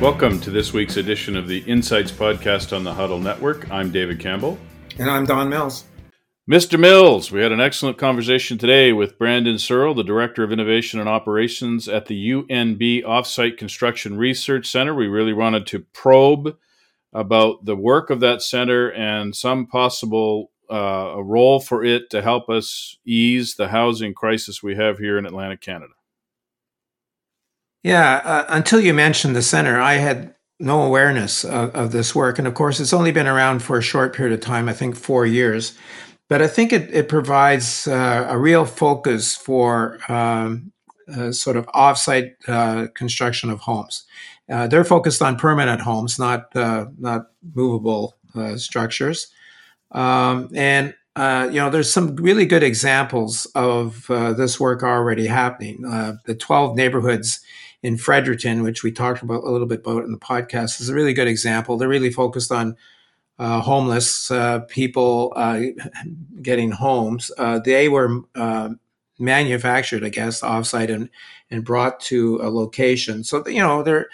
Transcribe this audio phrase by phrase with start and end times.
[0.00, 3.68] Welcome to this week's edition of the Insights Podcast on the Huddle Network.
[3.68, 4.56] I'm David Campbell.
[4.96, 5.86] And I'm Don Mills.
[6.48, 6.78] Mr.
[6.78, 11.08] Mills, we had an excellent conversation today with Brandon Searle, the Director of Innovation and
[11.08, 14.94] Operations at the UNB Offsite Construction Research Center.
[14.94, 16.56] We really wanted to probe
[17.12, 22.22] about the work of that center and some possible uh, a role for it to
[22.22, 25.94] help us ease the housing crisis we have here in Atlantic Canada.
[27.82, 32.38] Yeah, uh, until you mentioned the center, I had no awareness of, of, this work.
[32.38, 34.96] And of course, it's only been around for a short period of time, I think
[34.96, 35.78] four years.
[36.28, 40.72] But I think it, it provides uh, a real focus for um,
[41.16, 44.04] uh, sort of offsite uh, construction of homes.
[44.50, 49.28] Uh, they're focused on permanent homes, not uh, not movable uh, structures.
[49.92, 55.82] Um, and you know, there's some really good examples of this work already happening.
[56.26, 57.40] the 12 neighborhoods
[57.82, 60.94] in Fredericton, which we talked about a little bit about in the podcast, is a
[60.94, 61.76] really good example.
[61.76, 62.76] They're really focused on
[63.38, 65.60] uh, homeless uh, people uh,
[66.42, 67.30] getting homes.
[67.38, 68.70] Uh, they were uh,
[69.18, 71.08] manufactured, I guess, offsite and
[71.50, 73.24] and brought to a location.
[73.24, 74.04] So you know,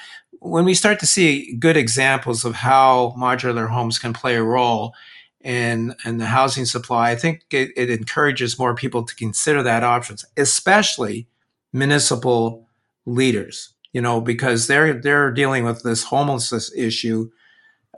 [0.40, 4.94] when we start to see good examples of how modular homes can play a role
[5.40, 9.82] in in the housing supply, I think it, it encourages more people to consider that
[9.84, 11.26] options, especially
[11.72, 12.63] municipal
[13.06, 17.30] leaders, you know, because they're they're dealing with this homelessness issue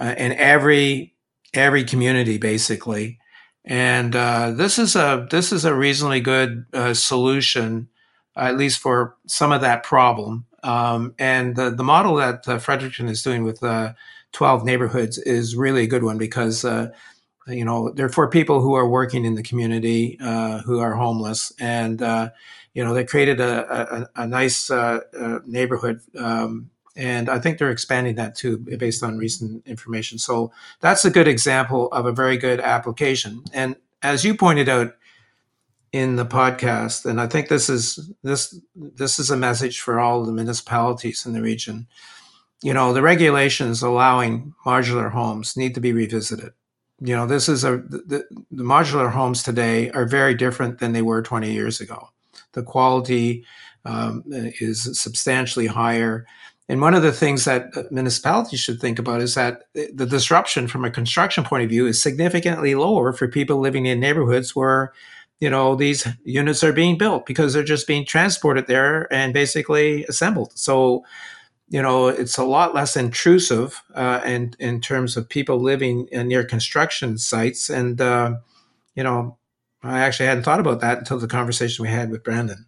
[0.00, 1.14] uh, in every
[1.54, 3.18] every community basically,
[3.64, 7.88] and uh, this is a this is a reasonably good uh, solution,
[8.36, 10.46] at least for some of that problem.
[10.62, 13.92] Um, and the the model that uh, Fredericton is doing with uh,
[14.32, 16.88] twelve neighborhoods is really a good one because uh,
[17.46, 22.02] you know they're for people who are working in the community who are homeless and
[22.76, 26.02] you know, they created a, a, a nice uh, uh, neighborhood.
[26.14, 30.18] Um, and I think they're expanding that too, based on recent information.
[30.18, 33.44] So that's a good example of a very good application.
[33.54, 34.94] And as you pointed out
[35.90, 40.22] in the podcast, and I think this is this this is a message for all
[40.22, 41.86] the municipalities in the region.
[42.62, 46.52] You know, the regulations allowing modular homes need to be revisited.
[47.00, 51.02] You know, this is a the, the modular homes today are very different than they
[51.02, 52.10] were 20 years ago
[52.56, 53.44] the quality
[53.84, 56.26] um, is substantially higher.
[56.68, 60.84] And one of the things that municipalities should think about is that the disruption from
[60.84, 64.92] a construction point of view is significantly lower for people living in neighborhoods where,
[65.38, 70.04] you know, these units are being built because they're just being transported there and basically
[70.06, 70.58] assembled.
[70.58, 71.04] So,
[71.68, 76.42] you know, it's a lot less intrusive uh, in in terms of people living near
[76.42, 77.70] construction sites.
[77.70, 78.36] And uh,
[78.96, 79.36] you know,
[79.88, 82.66] I actually hadn't thought about that until the conversation we had with Brandon.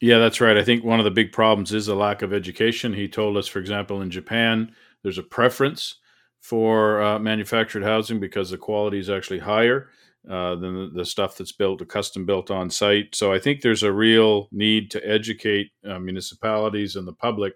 [0.00, 0.56] Yeah, that's right.
[0.56, 2.92] I think one of the big problems is a lack of education.
[2.92, 5.96] He told us, for example, in Japan, there's a preference
[6.40, 9.88] for uh, manufactured housing because the quality is actually higher
[10.28, 13.14] uh, than the, the, stuff that's built, custom built on site.
[13.14, 17.54] So I think there's a real need to educate uh, municipalities and the public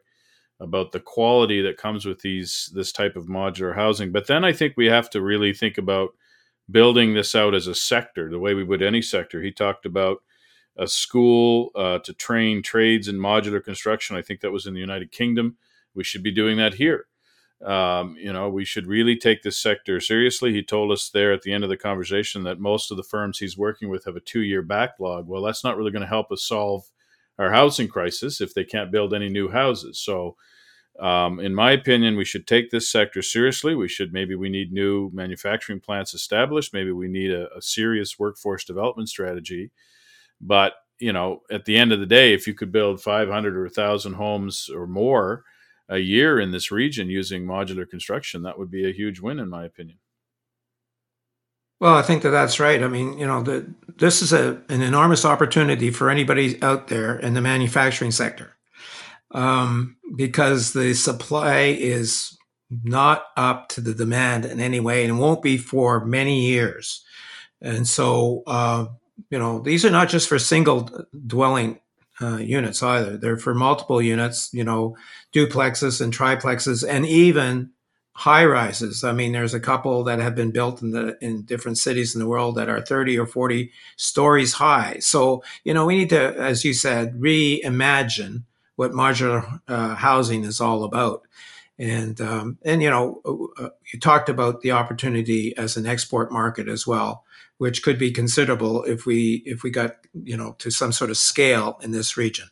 [0.60, 4.12] about the quality that comes with these this type of modular housing.
[4.12, 6.10] But then I think we have to really think about
[6.70, 9.42] building this out as a sector, the way we would any sector.
[9.42, 10.22] He talked about
[10.76, 14.16] a school uh, to train trades in modular construction.
[14.16, 15.56] I think that was in the United Kingdom.
[15.94, 17.06] We should be doing that here.
[17.64, 20.52] Um, you know, we should really take this sector seriously.
[20.52, 23.38] He told us there at the end of the conversation that most of the firms
[23.38, 25.26] he's working with have a two year backlog.
[25.26, 26.84] Well, that's not really going to help us solve
[27.38, 29.98] our housing crisis if they can't build any new houses.
[29.98, 30.36] So,
[30.98, 33.74] um, in my opinion, we should take this sector seriously.
[33.74, 36.74] We should maybe we need new manufacturing plants established.
[36.74, 39.70] Maybe we need a, a serious workforce development strategy.
[40.40, 43.62] But you know, at the end of the day, if you could build 500 or
[43.62, 45.44] 1,000 homes or more
[45.88, 49.48] a year in this region using modular construction, that would be a huge win, in
[49.48, 49.98] my opinion.
[51.80, 52.82] Well, I think that that's right.
[52.82, 57.16] I mean, you know, the, this is a, an enormous opportunity for anybody out there
[57.16, 58.57] in the manufacturing sector
[59.32, 62.36] um, because the supply is
[62.70, 67.04] not up to the demand in any way and won't be for many years.
[67.60, 68.86] And so, uh,
[69.30, 70.90] you know, these are not just for single
[71.26, 71.80] dwelling
[72.20, 73.16] uh, units either.
[73.16, 74.96] They're for multiple units, you know,
[75.32, 77.70] duplexes and triplexes, and even
[78.12, 79.04] high rises.
[79.04, 82.20] I mean, there's a couple that have been built in the in different cities in
[82.20, 84.98] the world that are 30 or 40 stories high.
[84.98, 88.42] So, you know, we need to, as you said, reimagine
[88.78, 91.26] what modular uh, housing is all about.
[91.80, 93.20] And um, and you know,
[93.58, 97.24] uh, you talked about the opportunity as an export market as well,
[97.58, 101.16] which could be considerable if we if we got you know to some sort of
[101.16, 102.50] scale in this region.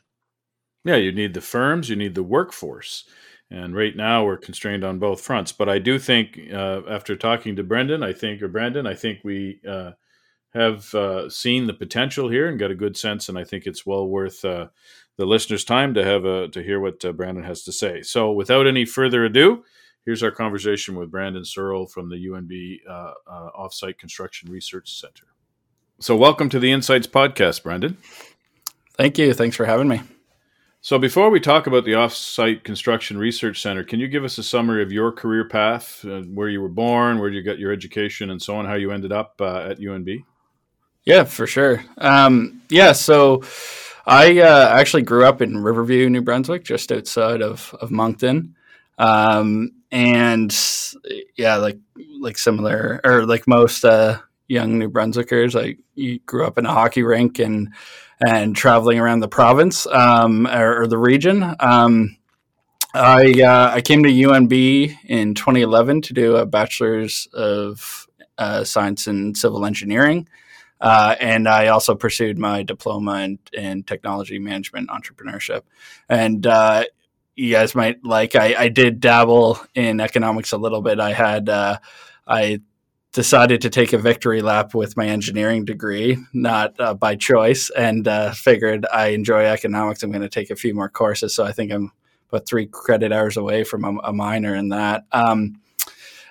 [0.84, 3.04] Yeah, you need the firms, you need the workforce.
[3.48, 5.52] And right now we're constrained on both fronts.
[5.52, 9.20] But I do think, uh, after talking to Brendan, I think, or Brandon, I think
[9.22, 9.92] we uh,
[10.56, 13.28] have uh, seen the potential here and got a good sense.
[13.28, 14.68] And I think it's well worth uh,
[15.16, 18.02] the listeners' time to have a, to hear what uh, Brandon has to say.
[18.02, 19.64] So without any further ado,
[20.04, 23.12] here's our conversation with Brandon Searle from the UNB uh,
[23.58, 25.26] Offsite Construction Research Center.
[26.00, 27.96] So welcome to the Insights Podcast, Brandon.
[28.94, 29.34] Thank you.
[29.34, 30.00] Thanks for having me.
[30.82, 34.42] So, before we talk about the Offsite Construction Research Center, can you give us a
[34.44, 38.30] summary of your career path, uh, where you were born, where you got your education,
[38.30, 40.22] and so on, how you ended up uh, at UNB?
[41.06, 41.84] Yeah, for sure.
[41.98, 43.44] Um, yeah, so
[44.04, 48.56] I uh, actually grew up in Riverview, New Brunswick, just outside of, of Moncton.
[48.98, 50.54] Um, and
[51.36, 51.78] yeah, like
[52.20, 54.18] like similar or like most uh,
[54.48, 55.76] young New Brunswickers, I
[56.26, 57.72] grew up in a hockey rink and
[58.26, 61.54] and traveling around the province um, or, or, the region.
[61.60, 62.16] Um,
[62.94, 68.06] I uh, I came to UNB in 2011 to do a bachelor's of
[68.38, 70.28] uh, science in civil engineering,
[70.80, 75.62] uh, and I also pursued my diploma in, in technology management entrepreneurship.
[76.08, 76.84] And uh,
[77.34, 81.00] you guys might like I, I, did dabble in economics a little bit.
[81.00, 81.78] I had uh,
[82.26, 82.60] I
[83.12, 88.06] decided to take a victory lap with my engineering degree, not uh, by choice, and
[88.06, 90.02] uh, figured I enjoy economics.
[90.02, 91.34] I'm going to take a few more courses.
[91.34, 91.92] So I think I'm
[92.30, 95.04] about three credit hours away from a, a minor in that.
[95.12, 95.60] Um,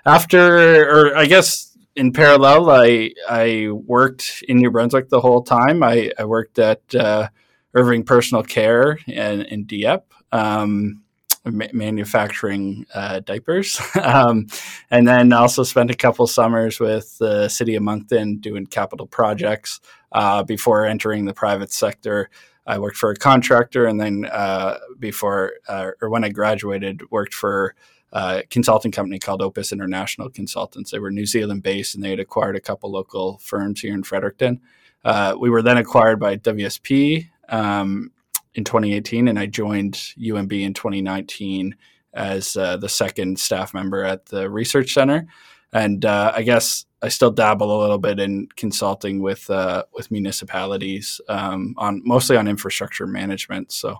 [0.05, 5.83] after, or I guess in parallel, I I worked in New Brunswick the whole time.
[5.83, 7.29] I, I worked at uh,
[7.73, 10.05] Irving Personal Care and in Dieppe.
[10.31, 11.01] Um,
[11.45, 13.79] manufacturing uh, diapers.
[14.01, 14.47] um,
[14.89, 19.79] and then also spent a couple summers with the city of Moncton doing capital projects
[20.11, 22.29] uh, before entering the private sector.
[22.67, 27.35] I worked for a contractor, and then uh, before uh, or when I graduated, worked
[27.35, 27.75] for
[28.15, 30.89] a consulting company called Opus International Consultants.
[30.89, 34.03] They were New Zealand based, and they had acquired a couple local firms here in
[34.03, 34.61] Fredericton.
[35.03, 38.11] Uh, we were then acquired by WSP, um,
[38.55, 41.75] in 2018, and I joined UNB in 2019
[42.13, 45.27] as uh, the second staff member at the research center.
[45.73, 50.09] And uh, I guess I still dabble a little bit in consulting with uh, with
[50.09, 53.73] municipalities um, on mostly on infrastructure management.
[53.73, 53.99] So,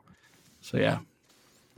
[0.62, 1.00] so yeah.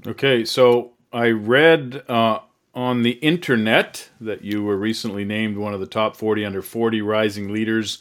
[0.05, 2.41] Okay, so I read uh,
[2.75, 7.01] on the internet that you were recently named one of the top 40 under 40
[7.01, 7.97] rising leaders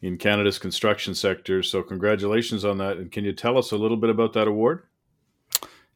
[0.00, 1.64] in Canada's construction sector.
[1.64, 2.96] So, congratulations on that.
[2.96, 4.84] And can you tell us a little bit about that award?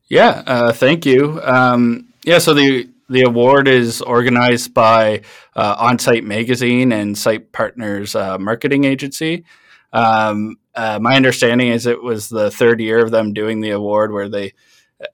[0.08, 1.40] Yeah, uh, thank you.
[1.44, 5.22] Um, yeah, so the the award is organized by
[5.54, 9.44] uh, Onsite Magazine and Site Partners uh, Marketing Agency.
[9.92, 14.12] Um, uh, my understanding is it was the third year of them doing the award,
[14.12, 14.54] where they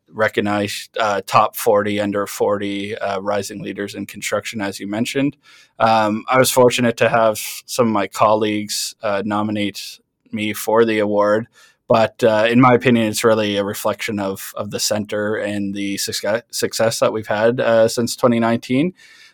[0.08, 5.36] recognized uh, top 40 under 40 uh, rising leaders in construction as you mentioned.
[5.78, 10.00] Um, i was fortunate to have some of my colleagues uh, nominate
[10.32, 11.46] me for the award
[11.88, 15.96] but uh, in my opinion it's really a reflection of, of the center and the
[15.96, 18.92] success, success that we've had uh, since 2019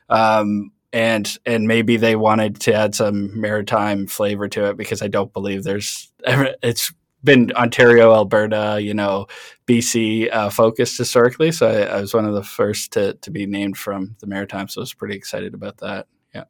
[0.09, 5.09] um, and and maybe they wanted to add some maritime flavor to it because I
[5.09, 6.93] don't believe there's ever, it's
[7.27, 9.27] been Ontario, Alberta, you know,
[9.67, 11.53] BC uh, focused historically.
[11.53, 14.69] So I, I, was one of the first to, to be named from the Maritime.
[14.69, 16.07] So I was pretty excited about that.
[16.35, 16.45] Yeah.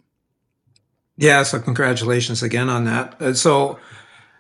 [1.17, 1.43] Yeah.
[1.43, 3.21] So congratulations again on that.
[3.21, 3.81] Uh, so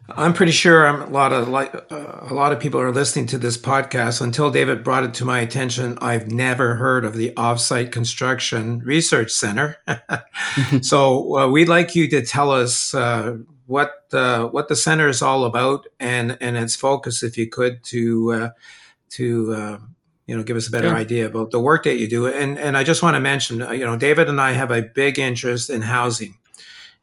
[0.09, 3.27] I'm pretty sure I'm a lot of like uh, a lot of people are listening
[3.29, 4.21] to this podcast.
[4.21, 9.33] Until David brought it to my attention, I've never heard of the Offsite Construction Research
[9.33, 9.79] Center.
[10.83, 15.23] so uh, we'd like you to tell us uh, what uh, what the center is
[15.23, 18.51] all about and and its focus, if you could, to uh,
[19.11, 19.79] to uh,
[20.27, 20.95] you know give us a better yeah.
[20.95, 22.27] idea about the work that you do.
[22.27, 24.83] And and I just want to mention, uh, you know, David and I have a
[24.83, 26.39] big interest in housing,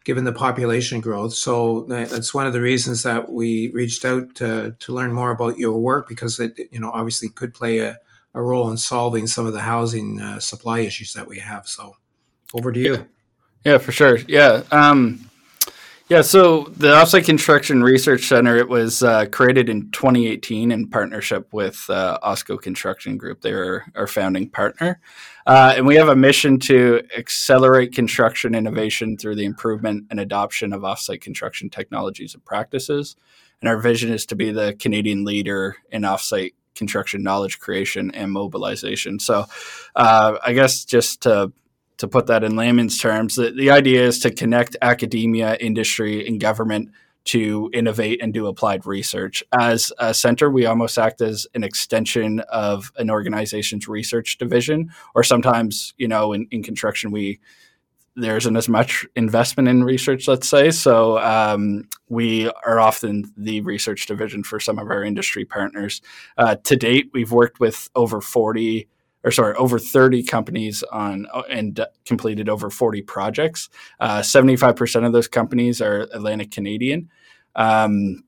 [0.05, 1.33] given the population growth.
[1.33, 5.57] So that's one of the reasons that we reached out to to learn more about
[5.57, 7.97] your work because it you know obviously could play a,
[8.33, 11.67] a role in solving some of the housing uh, supply issues that we have.
[11.67, 11.97] So
[12.53, 12.93] over to you.
[12.93, 13.03] Yeah,
[13.65, 14.19] yeah for sure.
[14.27, 14.63] Yeah.
[14.71, 15.29] Um,
[16.13, 21.51] yeah, so the Offsite Construction Research Center it was uh, created in 2018 in partnership
[21.51, 23.41] with uh, Osco Construction Group.
[23.41, 25.01] They're our founding partner,
[25.47, 30.71] uh, and we have a mission to accelerate construction innovation through the improvement and adoption
[30.71, 33.15] of offsite construction technologies and practices.
[33.59, 38.31] And our vision is to be the Canadian leader in offsite construction knowledge creation and
[38.31, 39.17] mobilization.
[39.17, 39.45] So,
[39.95, 41.51] uh, I guess just to
[42.03, 46.37] to put that in layman's terms, the, the idea is to connect academia, industry, and
[46.37, 46.89] government
[47.23, 49.41] to innovate and do applied research.
[49.57, 55.23] As a center, we almost act as an extension of an organization's research division, or
[55.23, 57.39] sometimes, you know, in, in construction, we
[58.15, 60.69] there isn't as much investment in research, let's say.
[60.69, 65.99] So um, we are often the research division for some of our industry partners.
[66.37, 68.87] Uh, to date, we've worked with over 40
[69.23, 73.69] or sorry, over 30 companies on and completed over 40 projects.
[73.99, 77.09] Uh, 75% of those companies are Atlantic Canadian.
[77.55, 78.23] Um,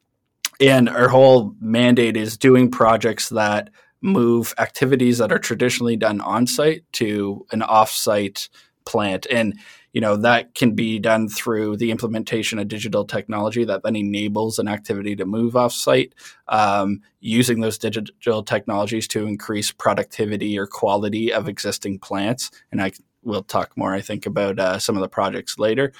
[0.61, 3.69] and our whole mandate is doing projects that
[4.01, 8.49] move activities that are traditionally done on site to an off site
[8.85, 9.27] plant.
[9.29, 9.59] And
[9.95, 14.59] you know that can be done through the implementation of digital technology that then enables
[14.59, 16.13] an activity to move off site
[16.49, 22.91] um, using those digital technologies to increase productivity or quality of existing plants and i
[23.23, 25.93] will talk more i think about uh, some of the projects later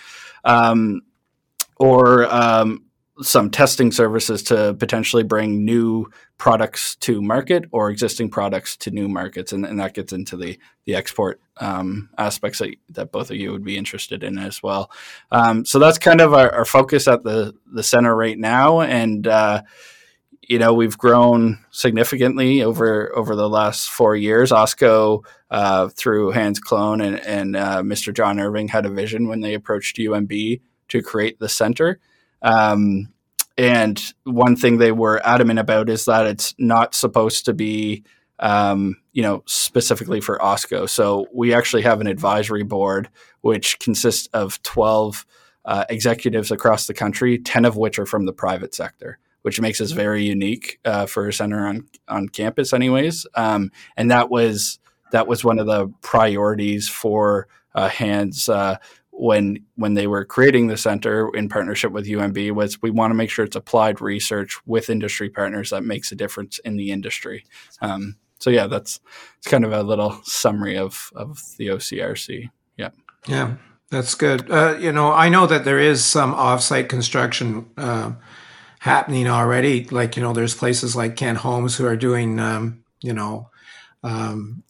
[0.43, 1.01] um,
[1.77, 2.83] or um,
[3.21, 6.05] some testing services to potentially bring new
[6.37, 10.57] products to market or existing products to new markets, and, and that gets into the
[10.85, 14.91] the export um, aspects that, that both of you would be interested in as well.
[15.31, 19.25] Um, so that's kind of our, our, focus at the the center right now, and
[19.25, 19.61] uh,
[20.41, 24.51] you know we've grown significantly over over the last four years.
[24.51, 28.13] OSCO uh, through Hans Klohn and, and uh, Mr.
[28.13, 31.99] John Irving had a vision when they approached UNB to create the center.
[32.41, 33.09] Um,
[33.57, 38.03] and one thing they were adamant about is that it's not supposed to be,
[38.39, 40.89] um, you know, specifically for OSCO.
[40.89, 43.09] So we actually have an advisory board
[43.41, 45.25] which consists of 12
[45.65, 49.79] uh, executives across the country, 10 of which are from the private sector, which makes
[49.79, 53.25] us very unique uh, for a center on, on campus, anyways.
[53.35, 54.79] Um, and that was
[55.11, 58.77] that was one of the priorities for uh, Hans uh,
[59.17, 63.15] when when they were creating the center in partnership with UNB was we want to
[63.15, 67.45] make sure it's applied research with industry partners that makes a difference in the industry.
[67.81, 68.99] Um, so yeah, that's
[69.37, 72.49] it's kind of a little summary of of the OCRC.
[72.77, 72.89] Yeah.
[73.27, 73.55] Yeah,
[73.89, 74.51] that's good.
[74.51, 78.11] Uh, you know, I know that there is some offsite construction uh,
[78.79, 79.85] happening already.
[79.85, 83.49] Like you know, there's places like Kent Homes who are doing um, you know
[84.03, 84.63] um,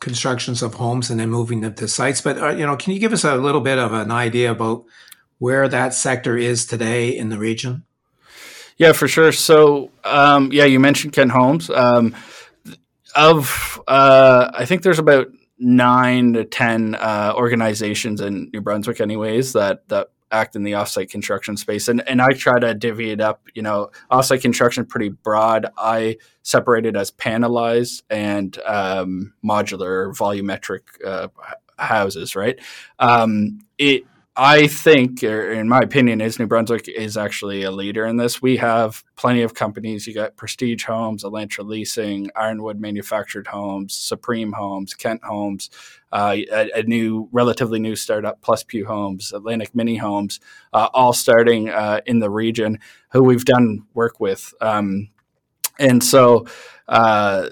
[0.00, 2.20] constructions of homes and then moving them to sites.
[2.20, 4.84] But uh, you know, can you give us a little bit of an idea about
[5.38, 7.84] where that sector is today in the region?
[8.78, 9.32] Yeah, for sure.
[9.32, 11.70] So, um, yeah, you mentioned Kent Homes.
[11.70, 12.14] Um,
[13.14, 15.28] of uh, I think there's about
[15.58, 21.10] nine to ten uh, organizations in New Brunswick, anyways, that that act in the offsite
[21.10, 21.88] construction space.
[21.88, 23.42] And and I try to divvy it up.
[23.54, 25.66] You know, offsite construction pretty broad.
[25.76, 31.28] I separate it as panelized and um, modular, volumetric uh,
[31.78, 32.36] houses.
[32.36, 32.58] Right.
[32.98, 34.04] Um, it
[34.38, 38.42] I think, in my opinion, is New Brunswick is actually a leader in this.
[38.42, 40.06] We have plenty of companies.
[40.06, 45.70] You got Prestige Homes, Elantra Leasing, Ironwood Manufactured Homes, Supreme Homes, Kent Homes,
[46.12, 50.38] uh, a, a, new, relatively new startup, Plus Pew Homes, Atlantic Mini Homes,
[50.74, 52.78] uh, all starting uh, in the region,
[53.12, 54.52] who we've done work with.
[54.60, 55.08] Um,
[55.78, 56.46] and so,
[56.88, 57.48] uh,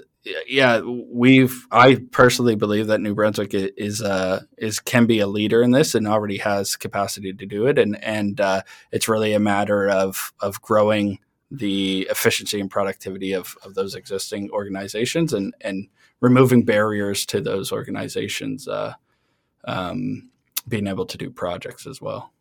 [0.47, 1.67] yeah, we've.
[1.71, 5.95] I personally believe that New Brunswick is uh, is can be a leader in this
[5.95, 10.33] and already has capacity to do it, and and uh, it's really a matter of
[10.39, 11.19] of growing
[11.51, 15.87] the efficiency and productivity of, of those existing organizations and and
[16.21, 18.93] removing barriers to those organizations uh,
[19.65, 20.29] um,
[20.67, 22.31] being able to do projects as well.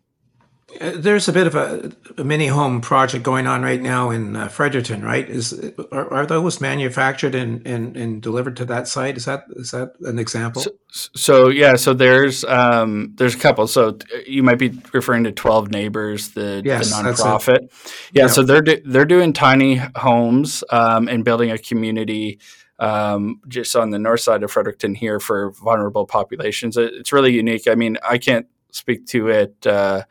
[0.80, 4.34] Uh, there's a bit of a, a, mini home project going on right now in
[4.34, 5.28] uh, Fredericton, right?
[5.28, 5.52] Is
[5.92, 9.16] are, are, those manufactured and, and, and delivered to that site?
[9.16, 10.62] Is that is that an example?
[10.62, 10.70] So,
[11.14, 13.66] so yeah, so there's um, there's a couple.
[13.66, 17.70] So you might be referring to Twelve Neighbors, the, yes, the nonprofit.
[18.12, 22.40] Yeah, yeah, so they're do, they're doing tiny homes um, and building a community
[22.78, 26.76] um, just on the north side of Fredericton here for vulnerable populations.
[26.76, 27.68] It's really unique.
[27.68, 29.66] I mean, I can't speak to it.
[29.66, 30.02] Uh,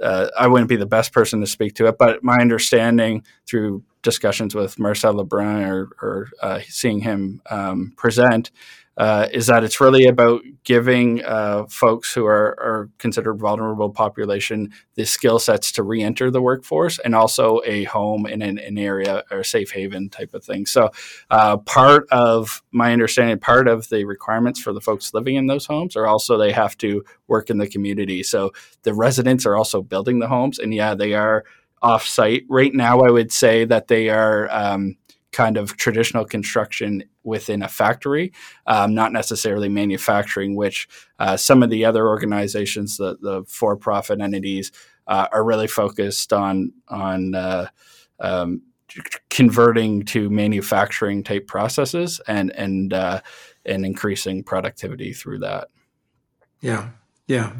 [0.00, 3.82] uh, I wouldn't be the best person to speak to it, but my understanding through
[4.02, 8.50] discussions with Marcel Lebrun or, or uh, seeing him um, present
[8.96, 14.70] uh, is that it's really about giving uh, folks who are, are, considered vulnerable population
[14.94, 19.24] the skill sets to re-enter the workforce and also a home in an, an area
[19.30, 20.66] or safe haven type of thing.
[20.66, 20.90] So
[21.30, 25.66] uh, part of my understanding, part of the requirements for the folks living in those
[25.66, 28.22] homes are also they have to work in the community.
[28.22, 31.44] So the residents are also building the homes and yeah, they are
[31.82, 33.00] off-site right now.
[33.00, 34.96] I would say that they are um,
[35.32, 38.32] kind of traditional construction within a factory,
[38.66, 44.20] um, not necessarily manufacturing, which uh, some of the other organizations, the, the for profit
[44.20, 44.70] entities,
[45.06, 47.66] uh, are really focused on on uh,
[48.20, 48.62] um,
[49.30, 53.20] converting to manufacturing type processes and and uh,
[53.64, 55.68] and increasing productivity through that.
[56.60, 56.90] Yeah,
[57.26, 57.52] yeah.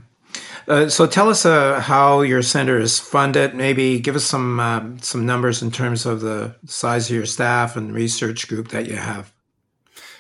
[0.69, 3.55] Uh, so tell us uh, how your center is funded.
[3.55, 7.77] Maybe give us some uh, some numbers in terms of the size of your staff
[7.77, 9.33] and research group that you have.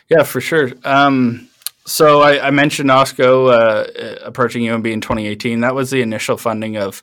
[0.08, 0.72] Yeah, for sure.
[0.84, 1.48] Um,
[1.86, 5.60] so I, I, mentioned OSCO uh, approaching UNB in 2018.
[5.60, 7.02] That was the initial funding of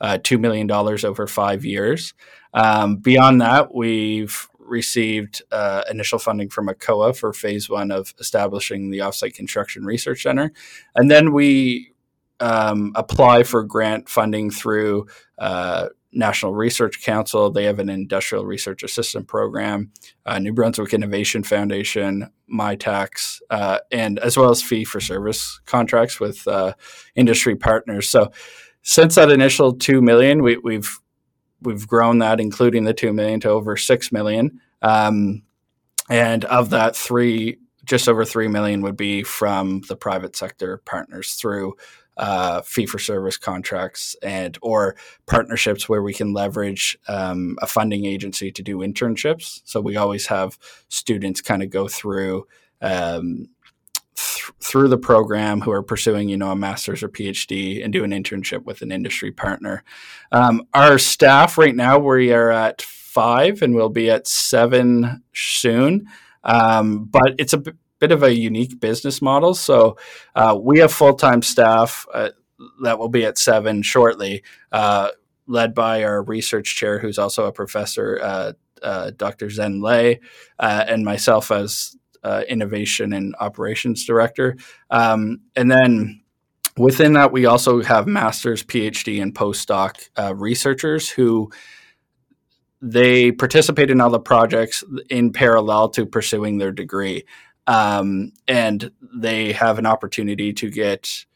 [0.00, 2.14] uh, $2 million over five years.
[2.52, 8.90] Um, beyond that, we've received uh, initial funding from ACOA for phase one of establishing
[8.90, 10.52] the Offsite Construction Research Center.
[10.94, 11.92] And then we
[12.40, 15.06] um, apply for grant funding through
[15.38, 17.50] uh, National Research Council.
[17.50, 19.92] They have an industrial research assistant program,
[20.24, 26.18] uh, New Brunswick Innovation Foundation, Mitacs, uh, and as well as fee for service contracts
[26.18, 26.74] with uh,
[27.14, 28.08] industry partners.
[28.08, 28.32] So
[28.82, 30.98] since that initial two million, we, we've
[31.60, 34.60] we've grown that, including the two million, to over six million.
[34.80, 35.42] Um,
[36.08, 41.34] and of that, three just over three million would be from the private sector partners
[41.34, 41.74] through
[42.18, 44.96] uh, fee for service contracts and or
[45.26, 49.60] partnerships where we can leverage um, a funding agency to do internships.
[49.64, 50.58] So we always have
[50.88, 52.46] students kind of go through
[52.80, 53.48] um,
[54.16, 58.02] th- through the program who are pursuing, you know, a master's or PhD and do
[58.02, 59.84] an internship with an industry partner.
[60.32, 66.06] Um, our staff right now we are at five and we'll be at seven soon.
[66.44, 67.62] Um, but it's a
[67.98, 69.54] bit of a unique business model.
[69.54, 69.96] So
[70.34, 72.30] uh, we have full time staff uh,
[72.82, 75.08] that will be at seven shortly, uh,
[75.46, 78.52] led by our research chair, who's also a professor, uh,
[78.82, 79.46] uh, Dr.
[79.46, 80.20] Zhen Lei,
[80.58, 81.96] uh, and myself as
[82.48, 84.54] innovation and operations director.
[84.90, 86.20] Um, and then
[86.76, 91.50] within that, we also have master's, PhD, and postdoc researchers who
[92.82, 97.24] they participate in all the projects in parallel to pursuing their degree
[97.68, 101.26] um, and they have an opportunity to get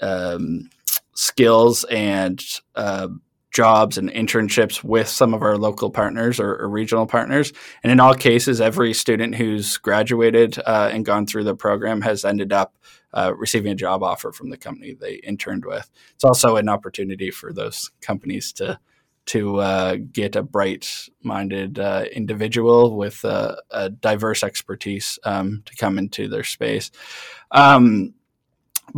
[0.00, 0.70] um,
[1.14, 2.42] skills and
[2.76, 3.08] uh,
[3.52, 7.52] jobs and internships with some of our local partners or, or, regional partners.
[7.82, 12.24] And in all cases, every student who's graduated uh, and gone through the program has
[12.24, 12.76] ended up
[13.12, 15.88] uh, receiving a job offer from the company they interned with.
[16.14, 18.78] It's also an opportunity for those companies to
[19.26, 26.28] to uh, get a bright-minded uh, individual with a diverse expertise um, to come into
[26.28, 26.90] their space.
[27.50, 28.14] Um,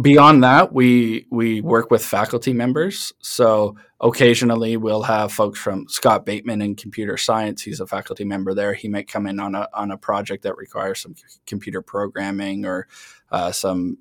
[0.01, 3.13] beyond that, we we work with faculty members.
[3.21, 7.63] So occasionally, we'll have folks from Scott Bateman in computer science.
[7.63, 8.75] He's a faculty member there.
[8.75, 11.15] He might come in on a on a project that requires some
[11.47, 12.89] computer programming or
[13.31, 13.99] uh, some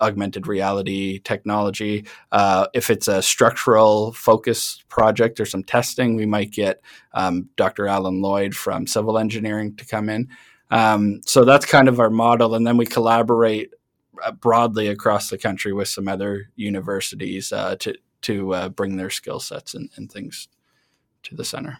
[0.00, 2.04] augmented reality technology.
[2.32, 6.80] Uh, if it's a structural focus project or some testing, we might get
[7.14, 7.86] um, Dr.
[7.86, 10.28] Alan Lloyd from civil engineering to come in.
[10.70, 12.54] Um, so that's kind of our model.
[12.54, 13.72] And then we collaborate
[14.22, 19.10] uh, broadly across the country with some other universities uh, to, to uh, bring their
[19.10, 20.48] skill sets and, and, things
[21.22, 21.78] to the center.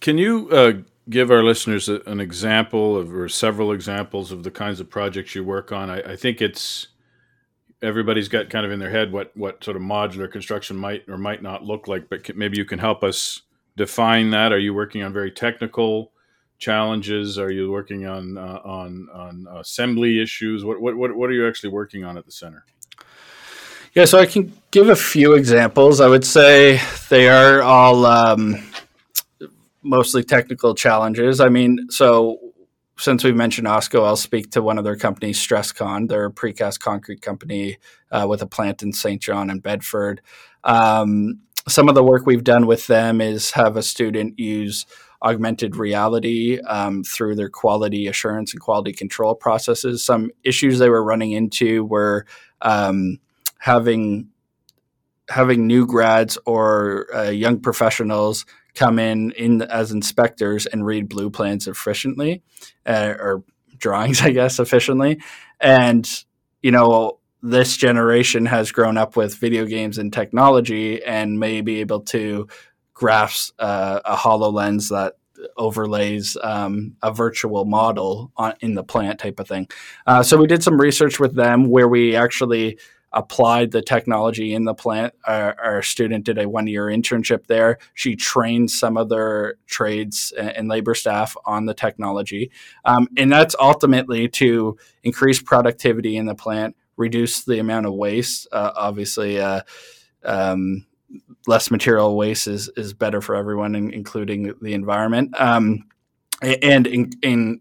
[0.00, 0.72] Can you uh,
[1.08, 5.34] give our listeners a, an example of, or several examples of the kinds of projects
[5.34, 5.90] you work on?
[5.90, 6.88] I, I, think it's
[7.82, 11.18] everybody's got kind of in their head what what sort of modular construction might or
[11.18, 13.42] might not look like, but maybe you can help us
[13.76, 14.52] define that.
[14.52, 16.12] Are you working on very technical
[16.58, 17.38] challenges?
[17.38, 20.64] Are you working on uh, on on assembly issues?
[20.64, 22.64] What, what what what are you actually working on at the center?
[23.94, 26.02] Yeah, so I can give a few examples.
[26.02, 28.62] I would say they are all um,
[29.86, 31.40] mostly technical challenges.
[31.40, 32.38] I mean, so
[32.98, 36.08] since we've mentioned OSCO, I'll speak to one of their companies, Strescon.
[36.08, 37.78] They're a precast concrete company
[38.10, 40.22] uh, with a plant in Saint John and Bedford.
[40.64, 44.86] Um, some of the work we've done with them is have a student use
[45.22, 50.04] augmented reality um, through their quality assurance and quality control processes.
[50.04, 52.26] Some issues they were running into were
[52.62, 53.18] um,
[53.58, 54.28] having
[55.28, 61.30] having new grads or uh, young professionals come in, in as inspectors and read blue
[61.30, 62.42] plans efficiently
[62.86, 63.42] uh, or
[63.78, 65.20] drawings, I guess, efficiently.
[65.60, 66.08] And,
[66.62, 71.80] you know, this generation has grown up with video games and technology and may be
[71.80, 72.48] able to
[72.94, 75.14] grasp uh, a HoloLens that
[75.56, 79.68] overlays um, a virtual model on, in the plant type of thing.
[80.06, 82.78] Uh, so we did some research with them where we actually
[83.16, 85.14] applied the technology in the plant.
[85.24, 87.78] Our, our student did a one year internship there.
[87.94, 92.52] She trained some of their trades and labor staff on the technology.
[92.84, 98.46] Um, and that's ultimately to increase productivity in the plant, reduce the amount of waste.
[98.52, 99.62] Uh, obviously, uh,
[100.22, 100.84] um,
[101.46, 105.84] less material waste is is better for everyone, including the environment, um,
[106.42, 107.60] and in, in,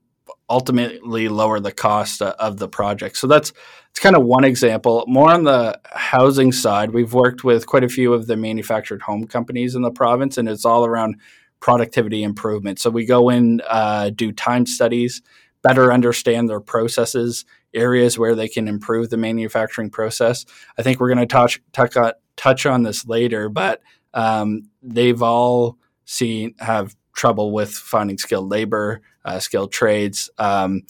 [0.49, 3.17] ultimately lower the cost uh, of the project.
[3.17, 3.51] So that's
[3.89, 5.05] it's kind of one example.
[5.07, 9.25] More on the housing side, we've worked with quite a few of the manufactured home
[9.25, 11.15] companies in the province, and it's all around
[11.61, 12.77] productivity improvement.
[12.77, 15.21] So we go in, uh, do time studies,
[15.63, 20.45] better understand their processes, areas where they can improve the manufacturing process.
[20.77, 23.81] I think we're going to touch touch on, touch on this later, but
[24.13, 30.29] um, they've all seen have trouble with finding skilled labor, uh, skilled trades.
[30.37, 30.83] Um,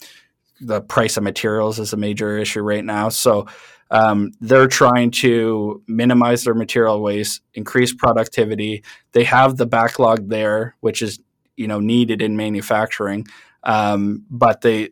[0.60, 3.08] the price of materials is a major issue right now.
[3.08, 3.46] So
[3.90, 8.84] um, they're trying to minimize their material waste, increase productivity.
[9.12, 11.20] They have the backlog there, which is
[11.56, 13.26] you know needed in manufacturing,
[13.62, 14.90] um, but they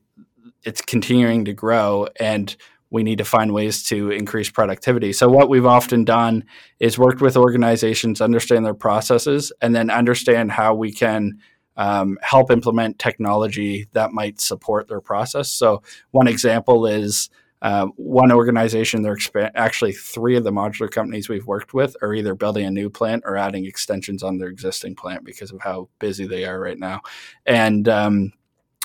[0.63, 2.57] it's continuing to grow and
[2.91, 5.13] we need to find ways to increase productivity.
[5.13, 6.45] So what we've often done
[6.79, 11.41] is worked with organizations, understand their processes, and then understand how we can
[11.77, 15.51] um, help implement technology that might support their process.
[15.51, 17.31] So one example is
[17.63, 19.03] uh, one organization.
[19.03, 22.71] They're exp- actually three of the modular companies we've worked with are either building a
[22.71, 26.61] new plant or adding extensions on their existing plant because of how busy they are
[26.61, 27.01] right now,
[27.47, 28.33] and um,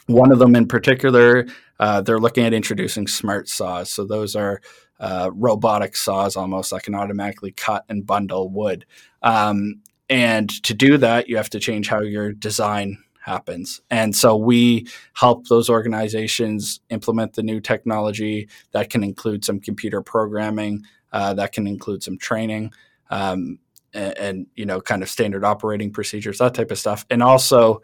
[0.09, 1.45] one of them in particular,
[1.79, 3.91] uh, they're looking at introducing smart saws.
[3.91, 4.61] So those are
[4.99, 8.85] uh, robotic saws almost that can automatically cut and bundle wood.
[9.21, 13.81] Um, and to do that, you have to change how your design happens.
[13.89, 20.01] And so we help those organizations implement the new technology that can include some computer
[20.01, 22.73] programming, uh, that can include some training.
[23.09, 23.59] Um,
[23.93, 27.05] and, and, you know, kind of standard operating procedures, that type of stuff.
[27.09, 27.81] And also,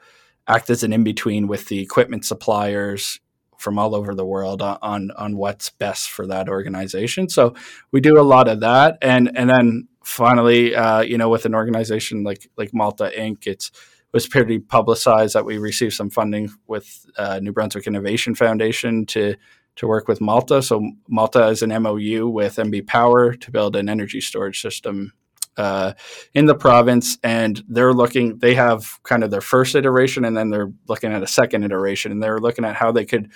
[0.48, 3.20] act as an in between with the equipment suppliers
[3.58, 7.30] from all over the world on on what's best for that organization.
[7.30, 7.56] So
[7.92, 11.56] we do a lot of that, and and then finally, uh, you know, with an
[11.56, 13.72] organization like like Malta Inc., it
[14.14, 19.36] was pretty publicized that we received some funding with uh, New Brunswick Innovation Foundation to
[19.76, 20.62] to work with Malta.
[20.62, 25.12] So Malta is an MOU with NB Power to build an energy storage system
[25.58, 25.94] uh,
[26.34, 28.38] in the province, and they're looking.
[28.38, 32.12] They have kind of their first iteration, and then they're looking at a second iteration,
[32.12, 33.32] and they're looking at how they could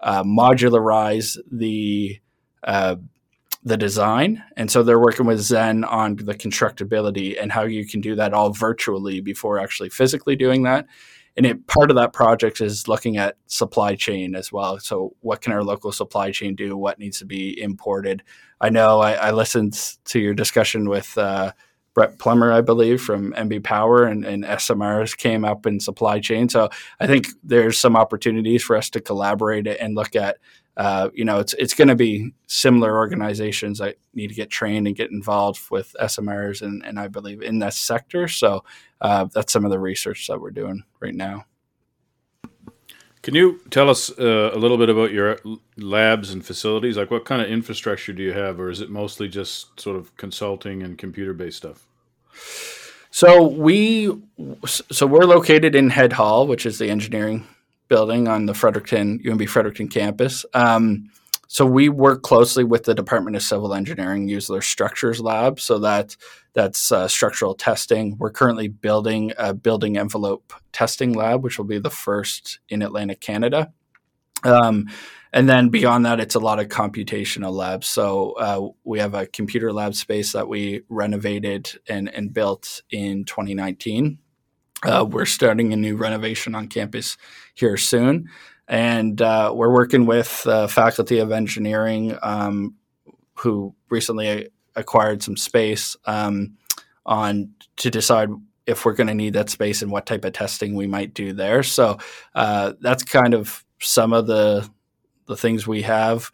[0.00, 2.18] uh, modularize the
[2.64, 2.96] uh,
[3.62, 4.42] the design.
[4.56, 8.32] And so they're working with Zhen on the constructability and how you can do that
[8.32, 10.86] all virtually before actually physically doing that.
[11.36, 14.80] And it, part of that project is looking at supply chain as well.
[14.80, 16.76] So, what can our local supply chain do?
[16.76, 18.24] What needs to be imported?
[18.60, 21.52] I know I, I listened to your discussion with uh,
[21.94, 26.48] Brett Plummer, I believe, from NB Power, and, and SMRs came up in supply chain.
[26.48, 30.38] So, I think there's some opportunities for us to collaborate and look at
[30.78, 34.86] uh, you know, it's it's going to be similar organizations that need to get trained
[34.86, 38.28] and get involved with SMRs and, and I believe in that sector.
[38.28, 38.64] So
[39.00, 41.46] uh, that's some of the research that we're doing right now.
[43.22, 45.40] Can you tell us uh, a little bit about your
[45.76, 46.96] labs and facilities?
[46.96, 50.16] Like, what kind of infrastructure do you have, or is it mostly just sort of
[50.16, 51.88] consulting and computer based stuff?
[53.10, 54.16] So we,
[54.56, 57.48] so we're located in Head Hall, which is the engineering
[57.88, 60.44] building on the Fredericton UNB Fredericton campus.
[60.54, 61.10] Um,
[61.50, 65.58] so we work closely with the Department of Civil Engineering, use their structures lab.
[65.58, 66.14] So that
[66.52, 68.16] that's uh, structural testing.
[68.18, 73.20] We're currently building a building envelope testing lab, which will be the first in Atlantic
[73.20, 73.72] Canada.
[74.44, 74.88] Um,
[75.32, 77.86] and then beyond that, it's a lot of computational labs.
[77.86, 83.24] So uh, we have a computer lab space that we renovated and, and built in
[83.24, 84.18] 2019.
[84.84, 87.16] Uh, we're starting a new renovation on campus
[87.54, 88.28] here soon,
[88.68, 92.74] and uh, we're working with uh, faculty of engineering um,
[93.34, 96.56] who recently acquired some space um,
[97.04, 98.28] on to decide
[98.66, 101.32] if we're going to need that space and what type of testing we might do
[101.32, 101.62] there.
[101.62, 101.98] So
[102.34, 104.68] uh, that's kind of some of the
[105.26, 106.30] the things we have.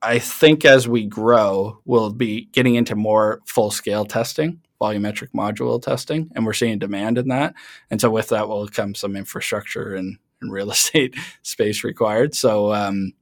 [0.00, 5.80] I think as we grow, we'll be getting into more full scale testing volumetric module
[5.82, 7.54] testing, and we're seeing demand in that.
[7.90, 12.34] And so with that will come some infrastructure and, and real estate space required.
[12.34, 13.12] So, um,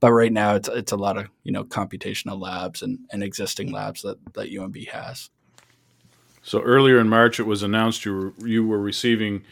[0.00, 3.72] but right now it's it's a lot of you know computational labs and, and existing
[3.72, 5.30] labs that that UNB has.
[6.42, 9.42] So earlier in March, it was announced you were, you were receiving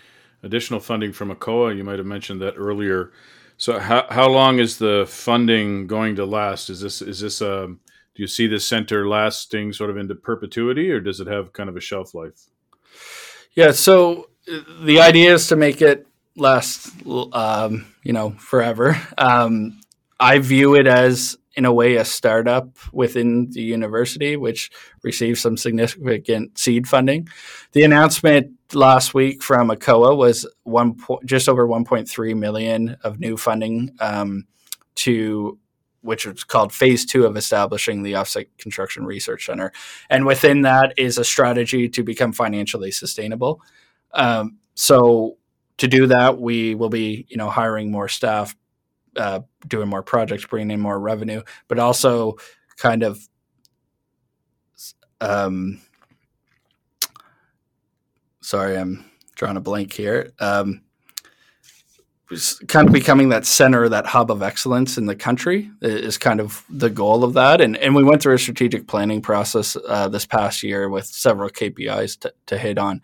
[0.43, 1.77] additional funding from ACOA.
[1.77, 3.13] You might have mentioned that earlier.
[3.59, 6.71] So how how long is the funding going to last?
[6.71, 7.75] Is this is this a
[8.17, 11.69] do you see this center lasting sort of into perpetuity, or does it have kind
[11.69, 12.47] of a shelf life?
[13.55, 14.31] Yeah, so
[14.81, 16.91] the idea is to make it last,
[17.33, 19.01] um, you know, forever.
[19.19, 19.81] Um,
[20.19, 24.71] I view it as in a way a startup within the university, which
[25.03, 27.29] received some significant seed funding.
[27.73, 33.37] The announcement last week from ACOA was one po- just over 1.3 million of new
[33.37, 34.47] funding um,
[34.97, 35.59] to
[36.07, 39.73] which is called phase two of establishing the offsite construction research center
[40.09, 43.61] and within that is a strategy to become financially sustainable
[44.15, 45.37] um, so
[45.77, 48.55] to do that we will be you know hiring more staff
[49.17, 52.37] uh, doing more projects, bringing in more revenue, but also
[52.77, 53.19] kind of
[55.21, 55.81] um,
[58.41, 60.33] sorry, I'm drawing a blank here.
[60.39, 60.83] Um,
[62.67, 66.65] kind of becoming that center, that hub of excellence in the country is kind of
[66.69, 67.61] the goal of that.
[67.61, 71.51] And and we went through a strategic planning process uh, this past year with several
[71.51, 73.01] KPIs to, to hit on.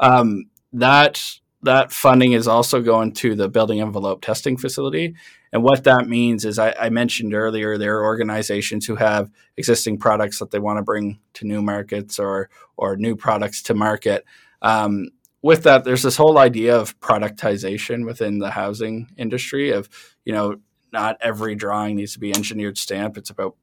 [0.00, 1.22] Um, that
[1.62, 5.14] that funding is also going to the building envelope testing facility.
[5.52, 9.98] And what that means is, I, I, mentioned earlier, there are organizations who have existing
[9.98, 14.24] products that they want to bring to new markets or or new products to market.
[14.62, 15.10] Um,
[15.44, 19.72] with that, there's this whole idea of productization within the housing industry.
[19.72, 19.90] Of
[20.24, 20.56] you know,
[20.90, 23.18] not every drawing needs to be engineered stamp.
[23.18, 23.54] It's about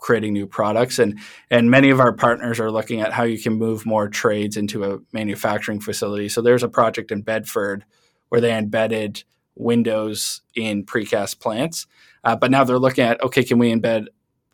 [0.00, 1.16] creating new products and
[1.48, 4.82] and many of our partners are looking at how you can move more trades into
[4.82, 7.84] a manufacturing facility so there's a project in bedford
[8.28, 9.22] where they embedded
[9.54, 11.86] windows in precast plants
[12.24, 14.06] uh, but now they're looking at okay can we embed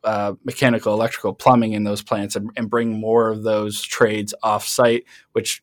[0.04, 4.66] uh, mechanical electrical plumbing in those plants and, and bring more of those trades off
[4.66, 5.62] site which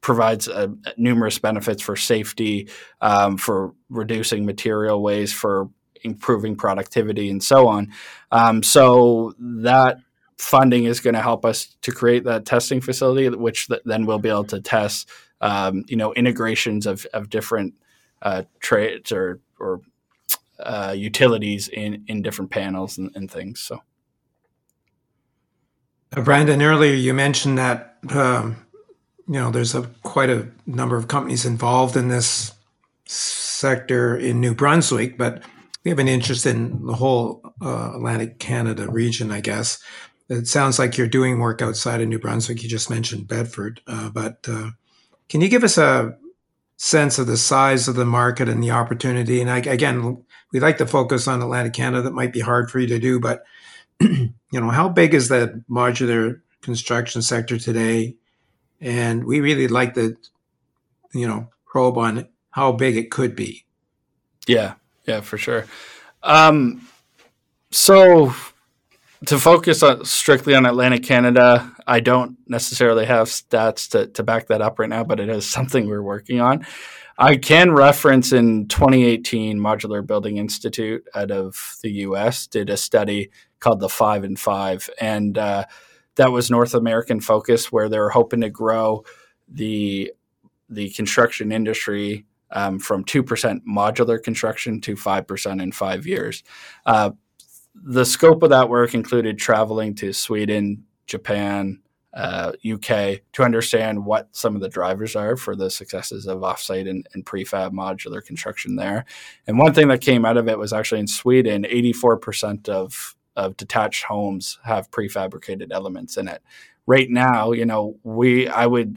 [0.00, 2.68] provides uh, numerous benefits for safety,
[3.00, 5.68] um, for reducing material waste, for
[6.02, 7.92] improving productivity and so on.
[8.30, 9.98] Um, so that
[10.38, 14.18] funding is going to help us to create that testing facility, which th- then we'll
[14.18, 15.08] be able to test,
[15.40, 17.74] um, you know, integrations of, of different
[18.22, 19.80] uh, trades or or
[20.58, 23.60] uh, utilities in in different panels and, and things.
[23.60, 23.80] So,
[26.14, 28.56] uh, Brandon, earlier you mentioned that um,
[29.30, 32.52] you know there's a quite a number of companies involved in this
[33.06, 35.44] sector in New Brunswick, but
[35.84, 39.80] we have an interest in the whole uh, Atlantic Canada region, I guess.
[40.28, 42.60] It sounds like you're doing work outside of New Brunswick.
[42.64, 44.70] You just mentioned Bedford, uh, but uh,
[45.28, 46.16] can you give us a
[46.76, 49.40] sense of the size of the market and the opportunity?
[49.40, 52.02] And I, again, we'd like to focus on Atlantic Canada.
[52.02, 53.44] That might be hard for you to do, but
[54.00, 58.16] you know, how big is the modular construction sector today?
[58.80, 60.16] And we really like to,
[61.12, 63.64] you know, probe on how big it could be.
[64.46, 64.74] Yeah,
[65.06, 65.66] yeah, for sure.
[66.22, 66.86] Um,
[67.70, 68.32] so
[69.26, 74.48] to focus on strictly on Atlantic Canada, I don't necessarily have stats to, to back
[74.48, 76.66] that up right now, but it is something we're working on.
[77.18, 83.30] I can reference in 2018, Modular Building Institute out of the US did a study
[83.58, 84.88] called the Five and Five.
[84.98, 85.66] And uh,
[86.16, 89.04] that was North American focus, where they were hoping to grow
[89.48, 90.12] the
[90.68, 96.44] the construction industry um, from 2% modular construction to 5% in five years.
[96.86, 97.10] Uh,
[97.74, 101.80] the scope of that work included traveling to Sweden, Japan,
[102.12, 106.90] uh, UK to understand what some of the drivers are for the successes of offsite
[106.90, 109.04] and, and prefab modular construction there.
[109.46, 113.56] And one thing that came out of it was actually in Sweden, 84% of, of
[113.56, 116.42] detached homes have prefabricated elements in it.
[116.86, 118.96] Right now, you know, we I would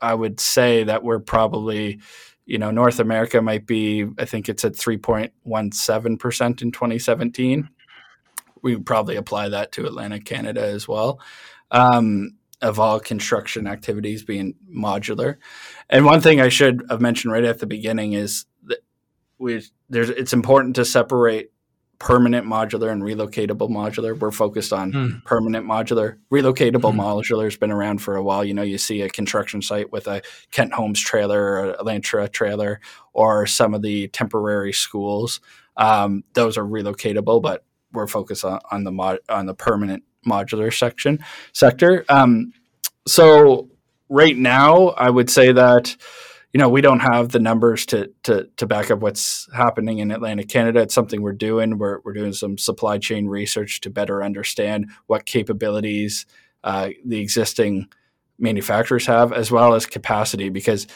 [0.00, 2.00] I would say that we're probably
[2.46, 7.68] you know, North America might be, I think it's at 3.17% in 2017.
[8.62, 11.20] We probably apply that to Atlantic Canada as well.
[11.72, 15.36] Um, of all construction activities being modular.
[15.90, 18.78] And one thing I should have mentioned right at the beginning is that
[19.38, 21.52] we there's it's important to separate
[21.98, 24.18] permanent modular and relocatable modular.
[24.18, 25.24] We're focused on mm.
[25.24, 26.18] permanent modular.
[26.32, 26.96] Relocatable mm.
[26.96, 28.44] modular has been around for a while.
[28.44, 32.30] You know, you see a construction site with a Kent Homes trailer or a Lantra
[32.30, 32.80] trailer
[33.12, 35.40] or some of the temporary schools.
[35.76, 40.76] Um, those are relocatable, but we're focused on, on the mod, on the permanent modular
[40.76, 41.18] section
[41.52, 42.04] sector.
[42.08, 42.52] Um,
[43.06, 43.70] so
[44.08, 45.96] right now, I would say that
[46.52, 50.10] you know, we don't have the numbers to to to back up what's happening in
[50.10, 50.80] Atlantic Canada.
[50.80, 51.78] It's something we're doing.
[51.78, 56.26] We're we're doing some supply chain research to better understand what capabilities
[56.64, 57.88] uh, the existing
[58.38, 60.48] manufacturers have, as well as capacity.
[60.48, 60.86] Because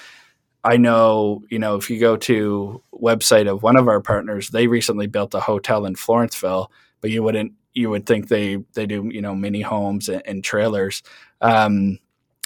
[0.62, 4.66] I know, you know, if you go to website of one of our partners, they
[4.66, 6.68] recently built a hotel in Florenceville,
[7.00, 10.44] but you wouldn't you would think they they do you know mini homes and, and
[10.44, 11.02] trailers,
[11.40, 11.98] um,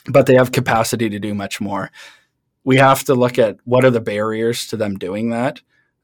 [0.09, 1.91] but they have capacity to do much more
[2.65, 5.61] we have to look at what are the barriers to them doing that.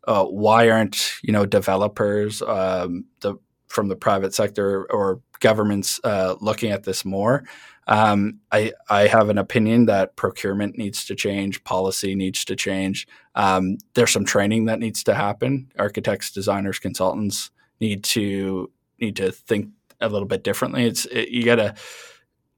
[0.07, 3.37] Uh, why aren't you know developers, um, the
[3.68, 7.44] from the private sector or governments uh, looking at this more.
[7.87, 13.09] Um, I I have an opinion that procurement needs to change, policy needs to change.
[13.35, 15.73] Um, there's some training that needs to happen.
[15.79, 18.70] Architects, designers, consultants need to
[19.01, 19.70] need to think
[20.01, 20.85] a little bit differently.
[20.85, 21.75] It's it, you got to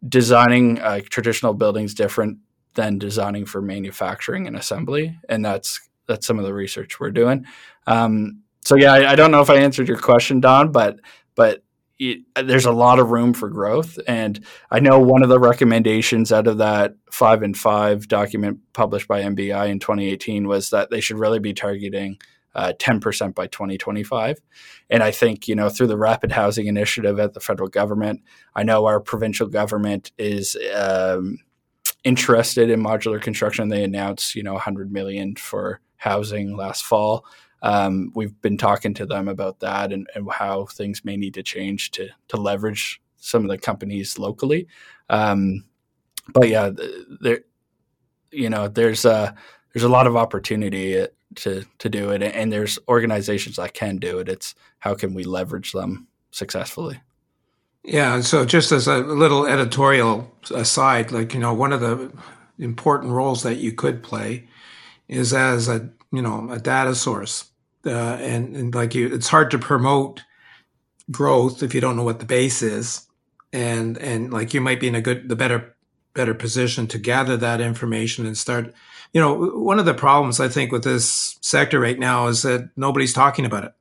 [0.07, 2.38] designing uh, traditional buildings different
[2.74, 7.46] than designing for manufacturing and assembly, and that's that's some of the research we're doing.
[7.87, 10.98] Um, so yeah, I, I, don't know if I answered your question, Don, but
[11.35, 11.62] but
[11.98, 16.32] it, there's a lot of room for growth, and I know one of the recommendations
[16.32, 21.00] out of that five and five document published by MBI in 2018 was that they
[21.00, 22.18] should really be targeting
[22.54, 24.38] uh, 10% by 2025.
[24.90, 28.20] And I think, you know, through the Rapid Housing Initiative at the federal government,
[28.54, 31.38] I know our provincial government is um,
[32.05, 33.69] interested in modular construction.
[33.69, 37.25] They announced, you know, 100 million for housing last fall.
[37.62, 41.45] Um, we've been talking to them about that and, and, how things may need to
[41.45, 44.67] change to to leverage some of the companies locally.
[45.09, 45.65] Um,
[46.33, 46.71] but yeah,
[47.21, 47.43] there,
[48.33, 49.35] you know, there's a
[49.73, 54.19] there's a lot of opportunity to to do it, and there's organizations that can do
[54.19, 54.29] it.
[54.29, 57.01] It's how can we leverage them successfully.
[57.85, 58.21] Yeah.
[58.21, 62.12] So just as a little editorial aside, like, you know, one of the
[62.59, 64.49] important roles that you could play
[65.09, 67.51] is as a, you know, a data source.
[67.85, 70.23] Uh, and, and like you, it's hard to promote
[71.11, 73.07] growth if you don't know what the base is.
[73.53, 75.75] And, and like you might be in a good, the better,
[76.14, 78.73] better position to gather that information and start,
[79.12, 82.71] you know, one of the problems I think with this sector right now is that
[82.77, 83.73] nobody's talking about it.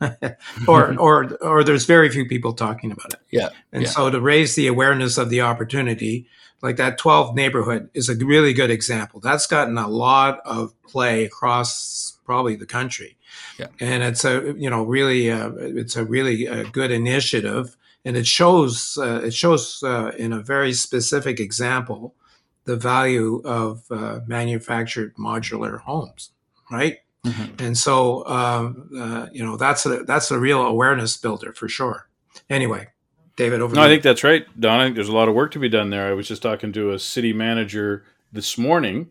[0.68, 3.20] or or or there's very few people talking about it.
[3.30, 3.50] Yeah.
[3.72, 3.88] And yeah.
[3.88, 6.26] so to raise the awareness of the opportunity,
[6.62, 9.20] like that 12 neighborhood is a really good example.
[9.20, 13.16] That's gotten a lot of play across probably the country.
[13.58, 13.68] Yeah.
[13.80, 18.26] And it's a you know really uh, it's a really uh, good initiative and it
[18.26, 22.14] shows uh, it shows uh, in a very specific example
[22.64, 26.30] the value of uh, manufactured modular homes,
[26.70, 26.98] right?
[27.26, 27.64] Mm-hmm.
[27.64, 32.08] And so, um, uh, you know, that's a that's a real awareness builder for sure.
[32.50, 32.88] Anyway,
[33.36, 33.74] David, over.
[33.76, 34.80] No, I think that's right, Don.
[34.80, 36.08] I think there's a lot of work to be done there.
[36.08, 39.10] I was just talking to a city manager this morning,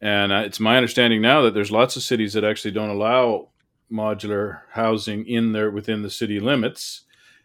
[0.00, 3.48] and uh, it's my understanding now that there's lots of cities that actually don't allow
[3.92, 7.02] modular housing in there within the city limits.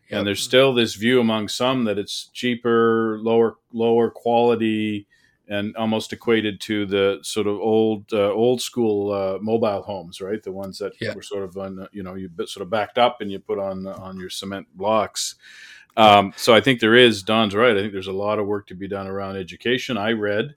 [0.10, 0.20] Yep.
[0.20, 5.06] And there's still this view among some that it's cheaper, lower lower quality,
[5.50, 10.42] and almost equated to the sort of old uh, old school uh, mobile homes, right?
[10.42, 11.14] The ones that yeah.
[11.14, 13.88] were sort of on, you know, you sort of backed up and you put on
[13.88, 15.36] on your cement blocks.
[15.96, 17.24] Um, so I think there is.
[17.24, 17.76] Don's right.
[17.76, 19.98] I think there's a lot of work to be done around education.
[19.98, 20.56] I read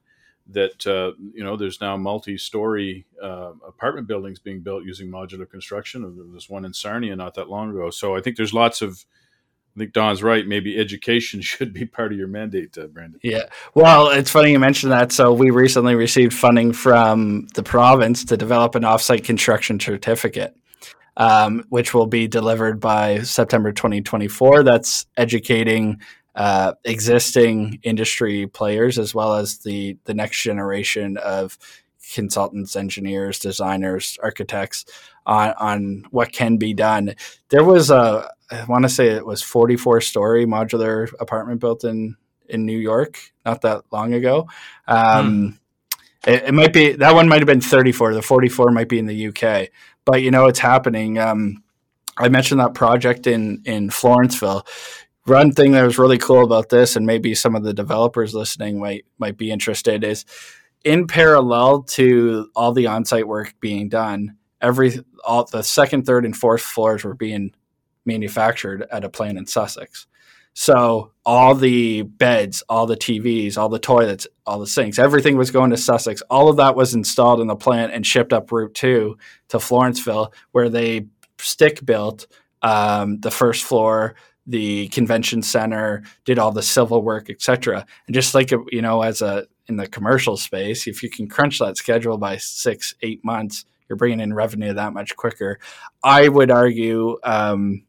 [0.49, 6.01] that uh, you know there's now multi-story uh, apartment buildings being built using modular construction.
[6.01, 7.89] There was one in Sarnia not that long ago.
[7.89, 9.05] So I think there's lots of
[9.75, 10.45] I think Don's right.
[10.45, 13.19] Maybe education should be part of your mandate, uh, Brandon.
[13.23, 13.45] Yeah.
[13.73, 15.11] Well, it's funny you mentioned that.
[15.11, 20.55] So we recently received funding from the province to develop an offsite construction certificate,
[21.17, 24.63] um, which will be delivered by September 2024.
[24.63, 26.01] That's educating
[26.35, 31.57] uh, existing industry players as well as the the next generation of
[32.13, 34.85] consultants, engineers, designers, architects
[35.25, 37.15] on on what can be done.
[37.49, 42.17] There was a I want to say it was 44 story modular apartment built in
[42.49, 44.47] in New York not that long ago.
[44.87, 45.57] Um,
[46.25, 46.29] hmm.
[46.29, 48.13] it, it, might be that one might have been 34.
[48.13, 49.69] The 44 might be in the UK,
[50.05, 51.17] but you know it's happening.
[51.17, 51.63] Um,
[52.17, 54.67] I mentioned that project in in Florenceville.
[55.25, 58.79] One thing that was really cool about this, and maybe some of the developers listening
[58.79, 60.25] might might be interested, is
[60.83, 66.35] in parallel to all the on-site work being done, every all the second, third, and
[66.35, 67.53] fourth floors were being
[68.05, 70.07] manufactured at a plant in Sussex.
[70.53, 75.51] So all the beds, all the TVs, all the toilets, all the sinks, everything was
[75.51, 76.21] going to Sussex.
[76.29, 79.17] All of that was installed in the plant and shipped up Route Two
[79.49, 82.27] to Florenceville, where they stick built
[82.61, 87.85] um, the first floor, the convention center, did all the civil work, etc.
[88.07, 91.59] And just like you know, as a in the commercial space, if you can crunch
[91.59, 95.59] that schedule by six, eight months, you're bringing in revenue that much quicker.
[96.03, 97.17] I would argue.
[97.23, 97.83] Um,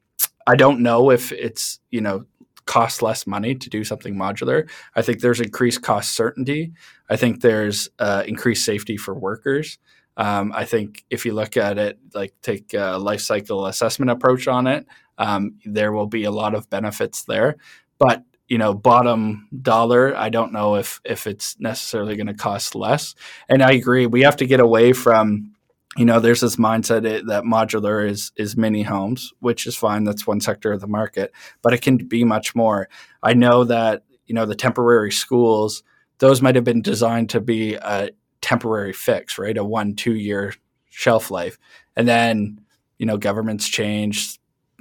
[0.46, 2.24] I don't know if it's you know
[2.66, 4.68] costs less money to do something modular.
[4.94, 6.72] I think there's increased cost certainty.
[7.08, 9.78] I think there's uh, increased safety for workers.
[10.16, 14.46] Um, I think if you look at it, like take a life cycle assessment approach
[14.46, 14.86] on it,
[15.18, 17.56] um, there will be a lot of benefits there.
[17.98, 22.74] But you know, bottom dollar, I don't know if if it's necessarily going to cost
[22.74, 23.14] less.
[23.48, 25.51] And I agree, we have to get away from
[25.96, 30.04] you know, there's this mindset eh, that modular is is mini homes, which is fine.
[30.04, 32.88] That's one sector of the market, but it can be much more.
[33.22, 35.82] I know that you know the temporary schools;
[36.18, 39.56] those might have been designed to be a temporary fix, right?
[39.56, 40.54] A one two year
[40.88, 41.58] shelf life,
[41.94, 42.60] and then
[42.98, 44.38] you know governments change,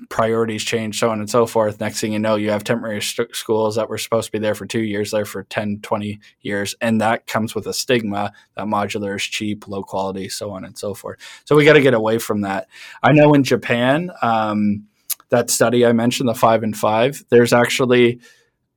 [0.10, 1.80] priorities change, so on and so forth.
[1.80, 4.56] Next thing you know, you have temporary st- schools that were supposed to be there
[4.56, 6.76] for two years, there for 10, 20 years.
[6.82, 10.78] And that comes with a stigma that modular is cheap, low quality, so on and
[10.78, 11.20] so forth.
[11.46, 12.68] So we got to get away from that.
[13.04, 14.88] I know in Japan, um,
[15.30, 18.20] that study I mentioned, the five and five, there's actually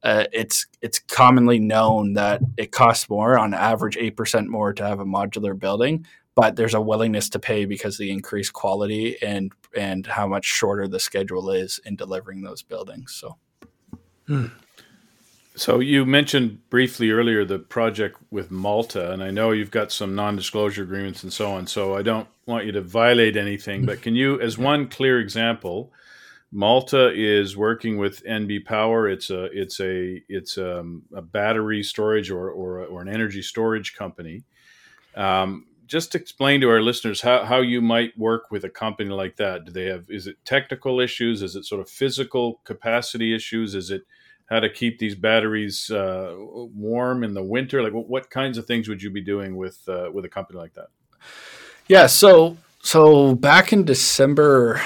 [0.05, 5.01] uh, it's it's commonly known that it costs more on average 8% more to have
[5.01, 10.07] a modular building but there's a willingness to pay because the increased quality and and
[10.07, 13.13] how much shorter the schedule is in delivering those buildings.
[13.15, 13.37] So.
[14.27, 14.47] Hmm.
[15.57, 20.17] So you mentioned briefly earlier the project with Malta, and I know you've got some
[20.17, 21.69] non-disclosure agreements and so on.
[21.69, 25.93] So I don't want you to violate anything, but can you, as one clear example,
[26.51, 29.09] Malta is working with NB Power.
[29.09, 33.43] It's a it's a it's a, um, a battery storage or, or or an energy
[33.43, 34.45] storage company.
[35.17, 39.37] Um, just explain to our listeners how, how you might work with a company like
[39.37, 39.65] that.
[39.65, 41.43] Do they have, is it technical issues?
[41.43, 43.75] Is it sort of physical capacity issues?
[43.75, 44.03] Is it
[44.47, 47.83] how to keep these batteries uh, warm in the winter?
[47.83, 50.59] Like what, what, kinds of things would you be doing with, uh, with a company
[50.59, 50.89] like that?
[51.89, 52.07] Yeah.
[52.07, 54.81] So, so back in December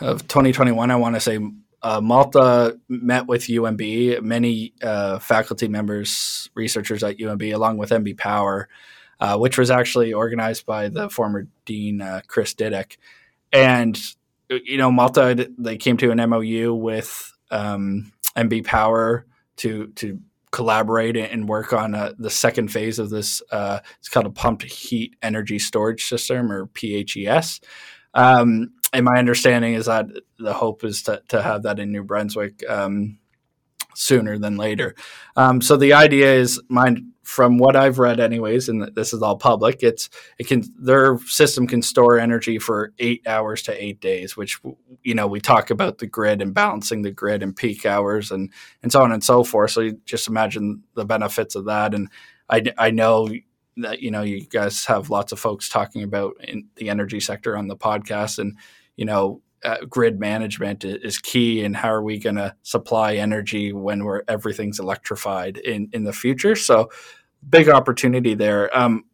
[0.00, 1.38] of 2021, I want to say
[1.82, 8.18] uh, Malta met with UNB, many uh, faculty members, researchers at UNB, along with NB
[8.18, 8.68] Power,
[9.20, 12.96] uh, which was actually organized by the former dean uh, Chris Diduch.
[13.52, 13.98] And
[14.48, 21.16] you know, Malta they came to an MOU with um, NB Power to to collaborate
[21.16, 23.42] and work on uh, the second phase of this.
[23.50, 27.60] Uh, it's called a pumped heat energy storage system or PHES.
[28.14, 30.06] Um, and my understanding is that
[30.38, 33.18] the hope is to, to have that in New Brunswick um,
[33.98, 34.94] sooner than later.
[35.36, 39.36] Um, so the idea is, mind from what I've read, anyways, and this is all
[39.36, 44.36] public, it's it can their system can store energy for eight hours to eight days,
[44.36, 44.60] which
[45.02, 48.52] you know we talk about the grid and balancing the grid and peak hours and
[48.82, 49.72] and so on and so forth.
[49.72, 52.08] So you just imagine the benefits of that, and
[52.48, 53.28] I I know
[53.78, 56.34] that you know you guys have lots of folks talking about
[56.76, 58.56] the energy sector on the podcast, and
[58.96, 63.72] you know uh, grid management is key and how are we going to supply energy
[63.72, 66.54] when we're everything's electrified in in the future.
[66.54, 66.90] So
[67.48, 68.76] big opportunity there.
[68.76, 69.04] Um,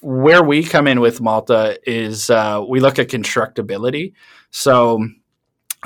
[0.00, 4.14] where we come in with malta is uh, we look at constructability.
[4.50, 5.06] So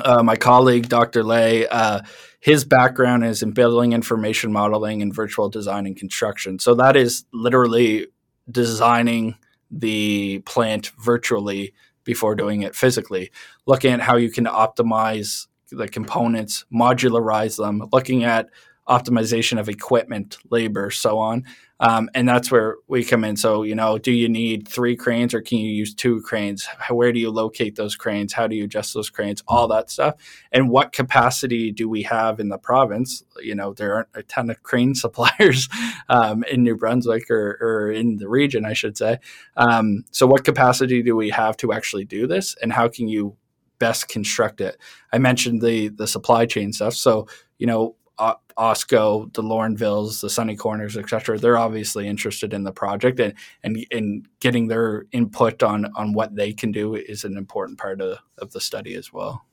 [0.03, 2.01] uh, my colleague dr Lei uh,
[2.41, 6.59] his background is in building information modeling and virtual design and construction.
[6.59, 8.07] So that is literally
[8.51, 9.37] designing
[9.71, 11.75] the plant virtually
[12.07, 13.31] before doing it physically,
[13.67, 18.49] looking at how you can optimize the components, modularize them, looking at
[18.89, 21.45] optimization of equipment, labor, so on.
[21.78, 23.37] Um, and that's where we come in.
[23.37, 26.66] So, you know, do you need three cranes or can you use two cranes?
[26.89, 28.32] Where do you locate those cranes?
[28.32, 29.43] How do you adjust those cranes?
[29.47, 30.14] All that stuff.
[30.53, 33.22] And what capacity do we have in the province?
[33.43, 35.68] You know, there aren't a ton of crane suppliers
[36.09, 39.18] um, in New Brunswick or, or, in the region, I should say.
[39.57, 42.57] Um, so, what capacity do we have to actually do this?
[42.62, 43.37] And how can you
[43.78, 44.78] best construct it?
[45.12, 46.95] I mentioned the the supply chain stuff.
[46.95, 47.28] So,
[47.59, 51.39] you know, Osco, the Laurinvilles, the Sunny Corners, etc.
[51.39, 56.35] They're obviously interested in the project, and and and getting their input on on what
[56.35, 59.45] they can do is an important part of, of the study as well.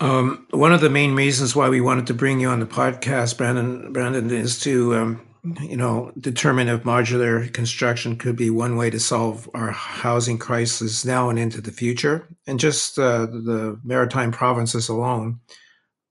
[0.00, 3.38] Um, one of the main reasons why we wanted to bring you on the podcast,
[3.38, 8.90] Brandon, Brandon, is to um, you know, determine if modular construction could be one way
[8.90, 12.28] to solve our housing crisis now and into the future.
[12.46, 15.40] And just uh, the maritime provinces alone,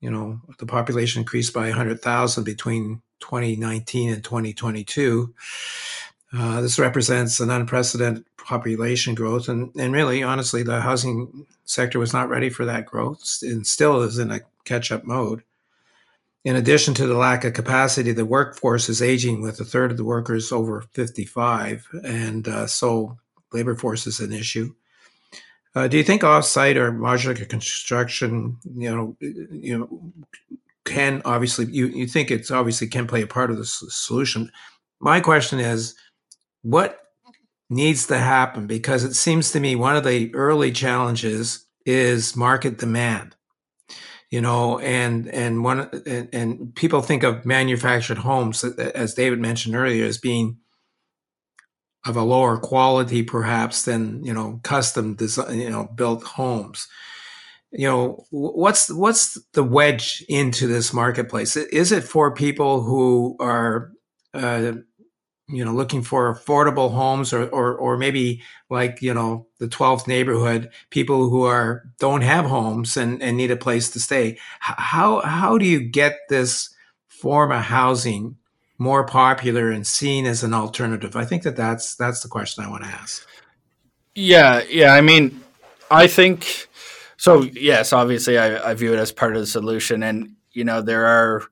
[0.02, 5.34] you know, the population increased by 100,000 between 2019 and 2022.
[6.34, 9.48] Uh, this represents an unprecedented population growth.
[9.48, 14.02] And, and really, honestly, the housing sector was not ready for that growth and still
[14.02, 15.44] is in a catch up mode.
[16.44, 19.98] In addition to the lack of capacity, the workforce is aging with a third of
[19.98, 23.18] the workers over 55, and uh, so
[23.54, 24.74] labor force is an issue.
[25.76, 30.12] Uh, do you think offsite or modular construction, you know, you know,
[30.84, 34.52] can obviously you you think it's obviously can play a part of the solution?
[35.00, 35.96] My question is,
[36.64, 37.00] what
[37.70, 38.68] needs to happen?
[38.68, 43.36] Because it seems to me one of the early challenges is market demand
[44.32, 49.76] you know, and and one and, and, people think of manufactured homes, as David mentioned
[49.76, 50.58] earlier, as being
[52.06, 56.88] of a lower quality perhaps than you know custom design you know built homes.
[57.74, 61.58] You know what's what's the wedge into this marketplace?
[61.58, 63.92] Is it for people who are
[64.34, 64.74] uh,
[65.52, 70.08] you know looking for affordable homes or, or or maybe like you know the 12th
[70.08, 74.38] neighborhood people who are don't have homes and, and need a place to stay.
[74.60, 76.70] How how do you get this
[77.08, 78.38] form of housing
[78.78, 81.16] more popular and seen as an alternative?
[81.16, 83.28] I think that that's that's the question i want to ask.
[84.16, 85.42] Yeah yeah i mean
[85.90, 86.68] i think
[87.18, 90.82] so yes obviously I, I view it as part of the solution and you know
[90.82, 91.44] there are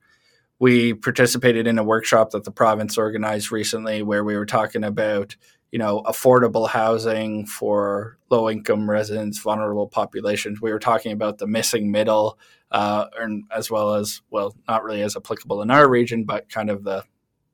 [0.59, 5.35] we participated in a workshop that the province organized recently where we were talking about
[5.71, 10.61] you know affordable housing for low income residents vulnerable populations.
[10.61, 12.37] We were talking about the missing middle
[12.71, 16.69] uh, and as well as well not really as applicable in our region but kind
[16.69, 17.03] of the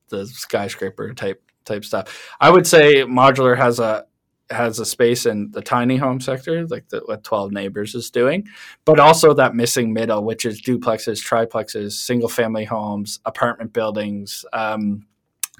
[0.10, 2.36] the skyscraper type type stuff.
[2.40, 4.06] I would say modular has a
[4.50, 8.48] has a space in the tiny home sector, like the, what 12 Neighbors is doing,
[8.86, 15.06] but also that missing middle, which is duplexes, triplexes, single family homes, apartment buildings, um,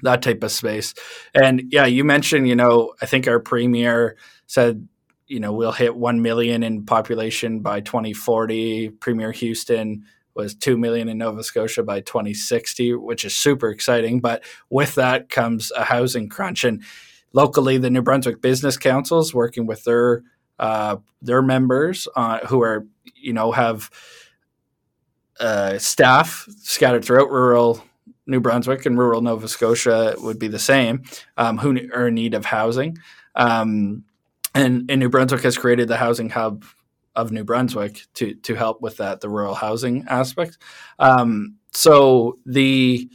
[0.02, 0.94] that type of space.
[1.34, 4.16] And yeah, you mentioned, you know, I think our premier
[4.46, 4.86] said,
[5.26, 8.90] you know, we'll hit 1 million in population by 2040.
[8.90, 14.20] Premier Houston was 2 million in Nova Scotia by 2060, which is super exciting.
[14.20, 16.62] But with that comes a housing crunch.
[16.62, 16.84] And
[17.32, 20.22] locally, the New Brunswick Business Councils working with their
[20.58, 23.90] uh, their members uh, who are you know have
[25.38, 27.84] uh, staff scattered throughout rural
[28.26, 31.04] New Brunswick and rural Nova Scotia would be the same
[31.36, 32.98] um, who are in need of housing.
[33.34, 34.04] Um,
[34.54, 36.64] and, and New Brunswick has created the housing hub
[37.14, 40.58] of New Brunswick to to help with that the rural housing aspect.
[40.98, 43.10] Um, so the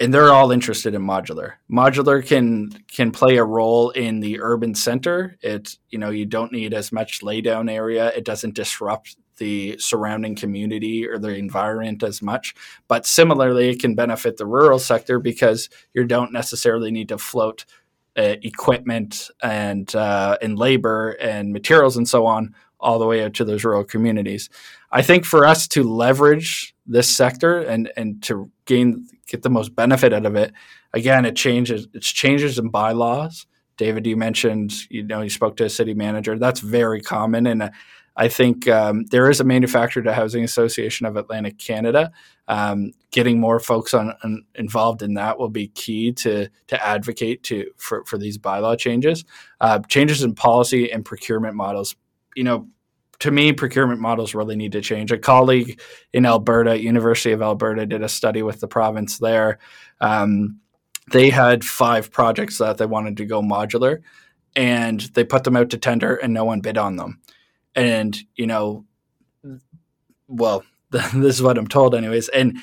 [0.00, 1.52] and they're all interested in modular.
[1.70, 5.36] Modular can can play a role in the urban center.
[5.42, 8.08] It you know you don't need as much laydown area.
[8.16, 12.54] It doesn't disrupt the surrounding community or the environment as much.
[12.88, 17.64] But similarly, it can benefit the rural sector because you don't necessarily need to float
[18.16, 23.34] uh, equipment and uh, and labor and materials and so on all the way out
[23.34, 24.48] to those rural communities.
[24.92, 29.74] I think for us to leverage this sector and and to gain get the most
[29.74, 30.52] benefit out of it,
[30.92, 33.46] again, it changes it's changes in bylaws.
[33.76, 36.38] David, you mentioned you know you spoke to a city manager.
[36.38, 37.70] That's very common, and uh,
[38.16, 42.10] I think um, there is a manufactured housing association of Atlantic Canada.
[42.48, 47.42] Um, getting more folks on, on, involved in that will be key to to advocate
[47.44, 49.24] to for, for these bylaw changes.
[49.60, 51.94] Uh, changes in policy and procurement models.
[52.34, 52.68] You know,
[53.20, 55.12] to me, procurement models really need to change.
[55.12, 55.80] A colleague
[56.12, 59.58] in Alberta, University of Alberta, did a study with the province there.
[60.00, 60.60] Um,
[61.12, 64.00] they had five projects that they wanted to go modular,
[64.56, 67.20] and they put them out to tender, and no one bid on them.
[67.74, 68.84] And you know,
[70.26, 72.28] well, this is what I'm told, anyways.
[72.30, 72.56] And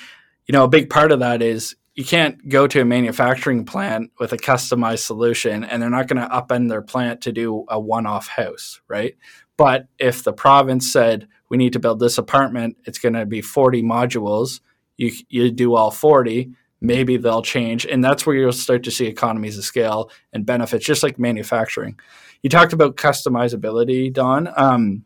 [0.47, 4.11] you know, a big part of that is you can't go to a manufacturing plant
[4.19, 7.79] with a customized solution and they're not going to upend their plant to do a
[7.79, 9.15] one-off house right
[9.57, 13.41] but if the province said we need to build this apartment, it's going to be
[13.41, 14.61] 40 modules.
[14.97, 19.05] You you do all 40, maybe they'll change, and that's where you'll start to see
[19.05, 21.99] economies of scale and benefits, just like manufacturing.
[22.43, 24.49] You talked about customizability, Don.
[24.55, 25.03] Um,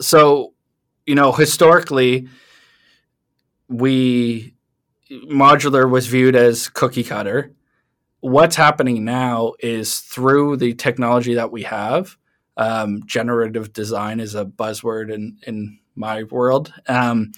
[0.00, 0.54] so,
[1.06, 2.28] you know, historically,
[3.68, 4.54] we
[5.10, 7.52] modular was viewed as cookie cutter.
[8.20, 12.16] What's happening now is through the technology that we have,
[12.56, 16.72] um, generative design is a buzzword in in my world.
[16.86, 17.32] Um,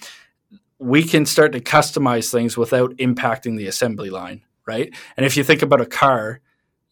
[0.79, 4.93] we can start to customize things without impacting the assembly line, right?
[5.15, 6.41] And if you think about a car,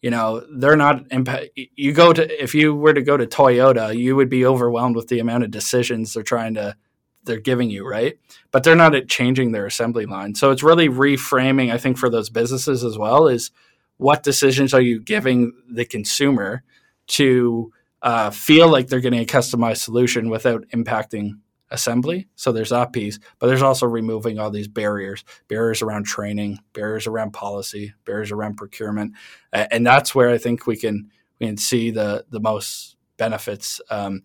[0.00, 1.50] you know they're not impact.
[1.54, 5.08] You go to if you were to go to Toyota, you would be overwhelmed with
[5.08, 6.76] the amount of decisions they're trying to
[7.24, 8.18] they're giving you, right?
[8.50, 10.34] But they're not changing their assembly line.
[10.34, 13.50] So it's really reframing, I think, for those businesses as well, is
[13.96, 16.62] what decisions are you giving the consumer
[17.08, 21.38] to uh, feel like they're getting a customized solution without impacting
[21.70, 22.28] assembly.
[22.34, 27.06] So there's that piece, but there's also removing all these barriers, barriers around training, barriers
[27.06, 29.14] around policy, barriers around procurement,
[29.52, 31.10] and that's where I think we can
[31.40, 33.80] we can see the the most benefits.
[33.90, 34.22] Um,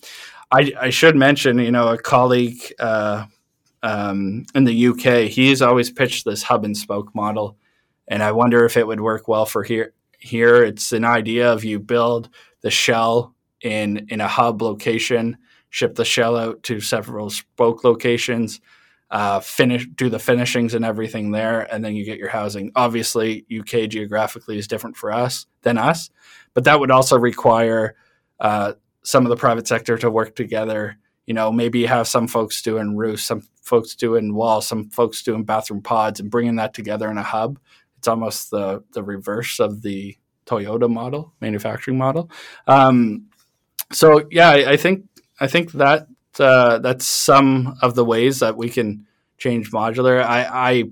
[0.51, 3.25] I, I, should mention, you know, a colleague uh,
[3.83, 7.57] um, in the UK, he's always pitched this hub and spoke model,
[8.07, 9.93] and I wonder if it would work well for here.
[10.19, 12.29] Here, it's an idea of you build
[12.61, 15.37] the shell in in a hub location,
[15.69, 18.59] ship the shell out to several spoke locations.
[19.09, 22.71] uh, finish do the finishings and everything there, and then you get your housing.
[22.75, 26.09] Obviously, UK geographically is different for us than us,
[26.53, 27.95] but that would also require
[28.39, 28.73] uh,
[29.07, 30.97] some of the private sector to work together.
[31.27, 35.45] You know, maybe have some folks doing roofs, some folks doing walls, some folks doing
[35.45, 37.57] bathroom pods, and bringing that together in a hub.
[37.97, 42.29] It's almost the the reverse of the Toyota model, manufacturing model.
[42.67, 43.27] Um,
[43.93, 45.05] so yeah, I, I think
[45.39, 50.21] I think that uh, that's some of the ways that we can change modular.
[50.21, 50.83] I, I,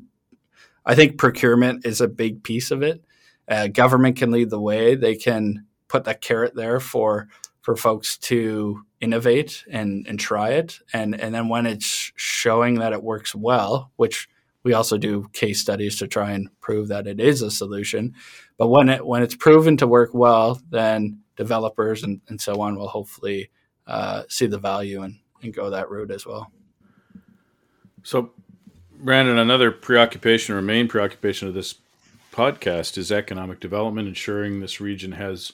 [0.86, 3.04] I think procurement is a big piece of it.
[3.46, 4.96] Uh, government can lead the way.
[4.96, 7.28] They can put that carrot there for
[7.66, 10.78] for folks to innovate and and try it.
[10.94, 14.30] And and then when it's showing that it works well, which
[14.62, 18.14] we also do case studies to try and prove that it is a solution.
[18.58, 22.76] But when it when it's proven to work well, then developers and, and so on
[22.76, 23.50] will hopefully
[23.88, 26.52] uh, see the value and, and go that route as well.
[28.04, 28.30] So,
[29.00, 31.76] Brandon, another preoccupation or main preoccupation of this
[32.32, 35.52] podcast is economic development, ensuring this region has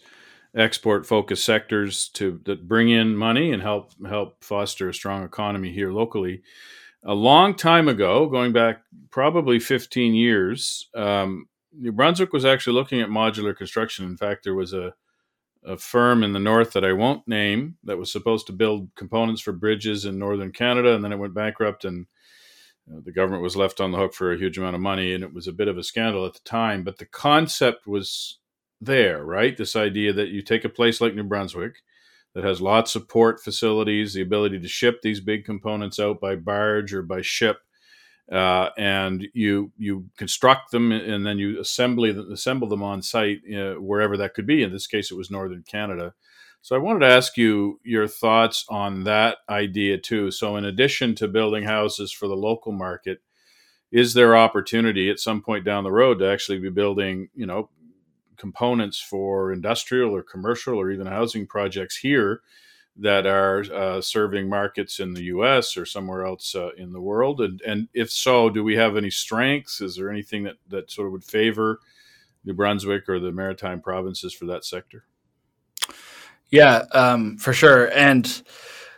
[0.55, 5.71] export focused sectors to that bring in money and help help foster a strong economy
[5.71, 6.41] here locally.
[7.03, 13.01] A long time ago, going back probably 15 years, um, New Brunswick was actually looking
[13.01, 14.05] at modular construction.
[14.05, 14.93] In fact, there was a
[15.63, 19.41] a firm in the north that I won't name that was supposed to build components
[19.41, 22.07] for bridges in northern Canada, and then it went bankrupt, and
[22.91, 25.23] uh, the government was left on the hook for a huge amount of money, and
[25.23, 26.83] it was a bit of a scandal at the time.
[26.83, 28.39] But the concept was
[28.81, 29.55] there, right?
[29.55, 31.75] This idea that you take a place like New Brunswick
[32.33, 36.35] that has lots of port facilities, the ability to ship these big components out by
[36.35, 37.59] barge or by ship
[38.31, 43.73] uh, and you you construct them and then you assembly assemble them on site uh,
[43.73, 44.63] wherever that could be.
[44.63, 46.13] In this case, it was northern Canada.
[46.61, 50.31] So I wanted to ask you your thoughts on that idea too.
[50.31, 53.19] So in addition to building houses for the local market,
[53.91, 57.69] is there opportunity at some point down the road to actually be building, you know,
[58.37, 62.41] components for industrial or commercial or even housing projects here
[62.97, 65.77] that are uh, serving markets in the U.S.
[65.77, 67.41] or somewhere else uh, in the world?
[67.41, 69.81] And, and if so, do we have any strengths?
[69.81, 71.79] Is there anything that, that sort of would favor
[72.43, 75.05] New Brunswick or the maritime provinces for that sector?
[76.49, 77.89] Yeah, um, for sure.
[77.91, 78.43] And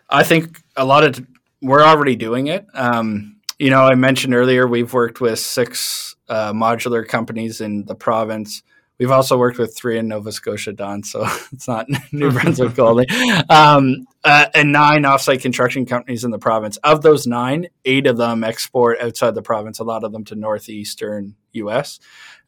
[0.10, 1.26] I think a lot of
[1.62, 2.66] we're already doing it.
[2.74, 7.96] Um, you know, I mentioned earlier we've worked with six uh, modular companies in the
[7.96, 8.64] province.
[9.00, 13.08] We've also worked with three in Nova Scotia, Don, so it's not New Brunswick only.
[13.50, 16.78] Um, uh, and nine offsite construction companies in the province.
[16.78, 20.36] Of those nine, eight of them export outside the province, a lot of them to
[20.36, 22.00] northeastern U.S.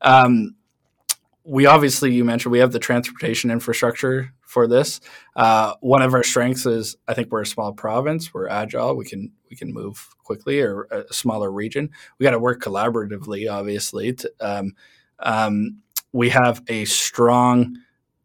[0.02, 0.56] Um,
[1.44, 5.00] we obviously, you mentioned, we have the transportation infrastructure for this.
[5.36, 8.34] Uh, one of our strengths is I think we're a small province.
[8.34, 8.96] We're agile.
[8.96, 11.92] We can we can move quickly, or a smaller region.
[12.18, 14.14] We got to work collaboratively, obviously.
[14.14, 14.74] To, um,
[15.20, 15.82] um,
[16.16, 17.76] we have a strong,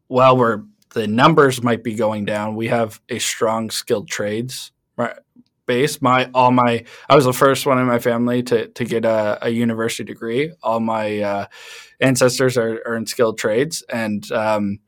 [0.07, 0.63] well, we're
[0.93, 2.55] the numbers might be going down.
[2.55, 4.71] We have a strong skilled trades
[5.65, 6.01] base.
[6.01, 9.39] My all my I was the first one in my family to to get a,
[9.41, 10.53] a university degree.
[10.63, 11.45] All my uh,
[11.99, 14.79] ancestors are, are, in skilled trades, and um,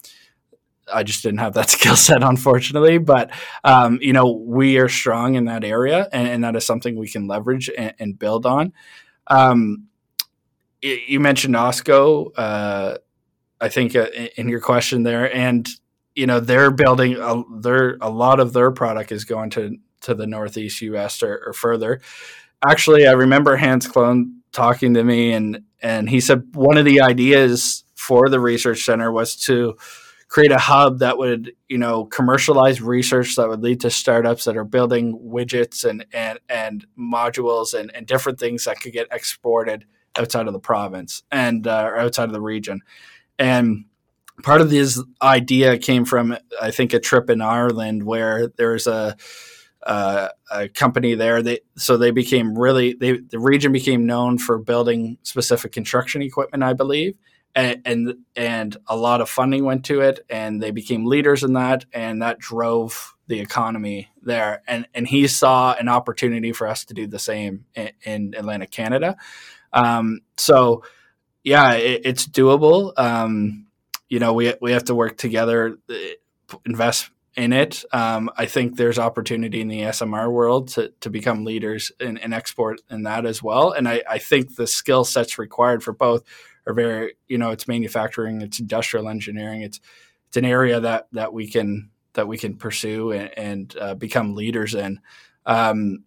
[0.91, 2.99] I just didn't have that skill set, unfortunately.
[2.99, 3.31] But
[3.65, 7.09] um, you know, we are strong in that area, and, and that is something we
[7.09, 8.71] can leverage and, and build on.
[9.27, 9.87] Um,
[10.83, 12.97] you mentioned Osco, uh,
[13.59, 15.67] I think uh, in your question there, and
[16.15, 20.13] you know they're building a, their a lot of their product is going to to
[20.13, 21.23] the Northeast U.S.
[21.23, 22.01] or, or further.
[22.65, 27.01] Actually, I remember Hans Klohn talking to me, and and he said one of the
[27.01, 29.75] ideas for the research center was to
[30.27, 34.57] create a hub that would you know commercialize research that would lead to startups that
[34.57, 39.85] are building widgets and and and modules and, and different things that could get exported
[40.17, 42.81] outside of the province and uh, outside of the region.
[43.39, 43.85] And
[44.43, 49.15] part of this idea came from, I think, a trip in Ireland where there's a
[49.85, 51.41] uh, a company there.
[51.41, 56.63] They so they became really they the region became known for building specific construction equipment,
[56.63, 57.15] I believe,
[57.53, 61.53] and, and and a lot of funding went to it, and they became leaders in
[61.53, 64.61] that, and that drove the economy there.
[64.67, 68.71] And and he saw an opportunity for us to do the same in, in Atlantic
[68.71, 69.17] Canada.
[69.71, 70.83] Um, so
[71.43, 72.97] yeah, it, it's doable.
[72.97, 73.67] Um,
[74.09, 77.83] you know, we we have to work together, uh, invest in it.
[77.91, 82.31] Um, I think there's opportunity in the SMR world to, to become leaders in, in
[82.31, 83.71] export in that as well.
[83.71, 86.23] And I, I think the skill sets required for both
[86.67, 89.79] are very, you know, it's manufacturing, it's industrial engineering, it's
[90.27, 94.35] it's an area that that we can that we can pursue and, and uh, become
[94.35, 94.99] leaders in.
[95.45, 96.03] Um,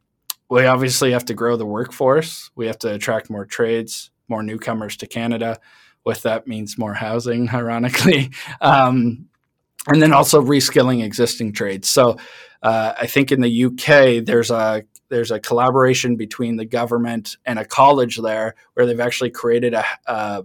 [0.48, 2.50] we obviously have to grow the workforce.
[2.54, 5.58] We have to attract more trades, more newcomers to Canada.
[6.04, 8.30] With that means more housing, ironically,
[8.60, 9.26] um,
[9.88, 11.88] and then also reskilling existing trades.
[11.88, 12.16] So
[12.62, 17.58] uh, I think in the UK there's a there's a collaboration between the government and
[17.58, 20.44] a college there where they've actually created a a,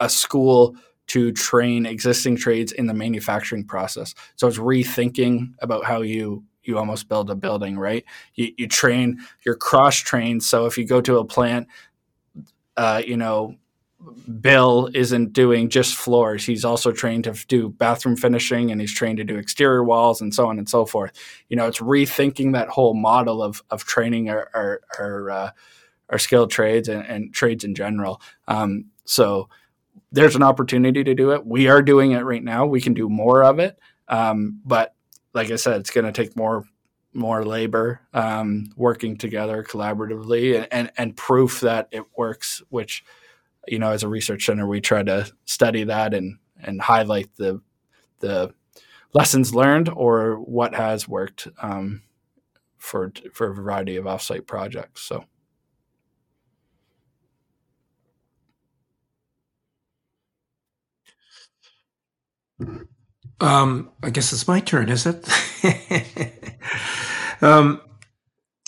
[0.00, 0.76] a school
[1.08, 4.14] to train existing trades in the manufacturing process.
[4.36, 8.04] So it's rethinking about how you you almost build a building, right?
[8.34, 10.42] You, you train, you're cross trained.
[10.42, 11.68] So if you go to a plant,
[12.76, 13.54] uh, you know,
[14.40, 16.44] Bill isn't doing just floors.
[16.44, 20.34] He's also trained to do bathroom finishing and he's trained to do exterior walls and
[20.34, 21.12] so on and so forth.
[21.48, 25.50] You know, it's rethinking that whole model of, of training our, our, our, uh,
[26.10, 28.20] our skilled trades and, and, trades in general.
[28.46, 29.48] Um, so
[30.12, 31.46] there's an opportunity to do it.
[31.46, 32.66] We are doing it right now.
[32.66, 33.78] We can do more of it.
[34.08, 34.94] Um, but
[35.34, 36.64] like I said, it's going to take more
[37.12, 43.04] more labor um, working together collaboratively and, and, and proof that it works, which–
[43.68, 47.60] you know, as a research center, we try to study that and and highlight the
[48.20, 48.54] the
[49.12, 52.02] lessons learned or what has worked um,
[52.78, 55.02] for for a variety of offsite projects.
[55.02, 55.24] So.
[63.40, 65.28] Um, I guess it's my turn, is it?
[67.42, 67.80] um,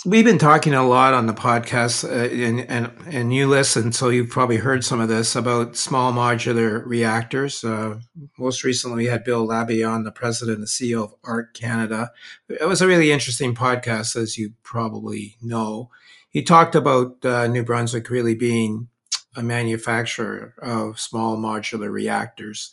[0.05, 4.09] we've been talking a lot on the podcast, uh, and, and and you listen, so
[4.09, 7.63] you've probably heard some of this about small modular reactors.
[7.63, 7.99] Uh,
[8.37, 12.11] most recently, we had Bill Labbe on, the president and CEO of ARC Canada.
[12.47, 15.89] It was a really interesting podcast, as you probably know.
[16.29, 18.87] He talked about uh, New Brunswick really being
[19.35, 22.71] a manufacturer of small modular reactors.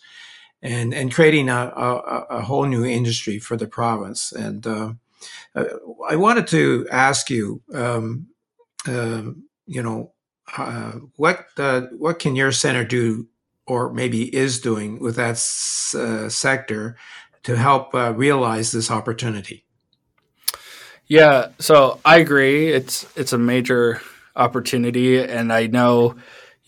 [0.66, 4.32] And, and creating a, a, a whole new industry for the province.
[4.32, 4.94] And uh,
[5.54, 5.64] uh,
[6.10, 8.26] I wanted to ask you, um,
[8.88, 9.22] uh,
[9.66, 10.12] you know,
[10.58, 13.28] uh, what uh, what can your center do,
[13.66, 15.36] or maybe is doing with that
[15.94, 16.96] uh, sector
[17.42, 19.64] to help realize this opportunity?
[21.06, 22.72] Yeah, so I agree.
[22.72, 24.00] It's it's a major
[24.34, 26.16] opportunity, and I know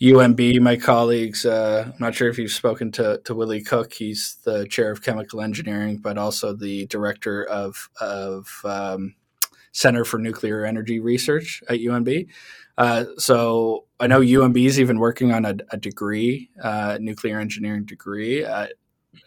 [0.01, 3.93] UNB, my colleagues, uh, I'm not sure if you've spoken to, to Willie Cook.
[3.93, 9.15] He's the chair of chemical engineering, but also the director of, of um,
[9.73, 12.27] Center for Nuclear Energy Research at UNB.
[12.77, 17.83] Uh, so I know UNB is even working on a, a degree, uh, nuclear engineering
[17.83, 18.45] degree.
[18.45, 18.67] Uh,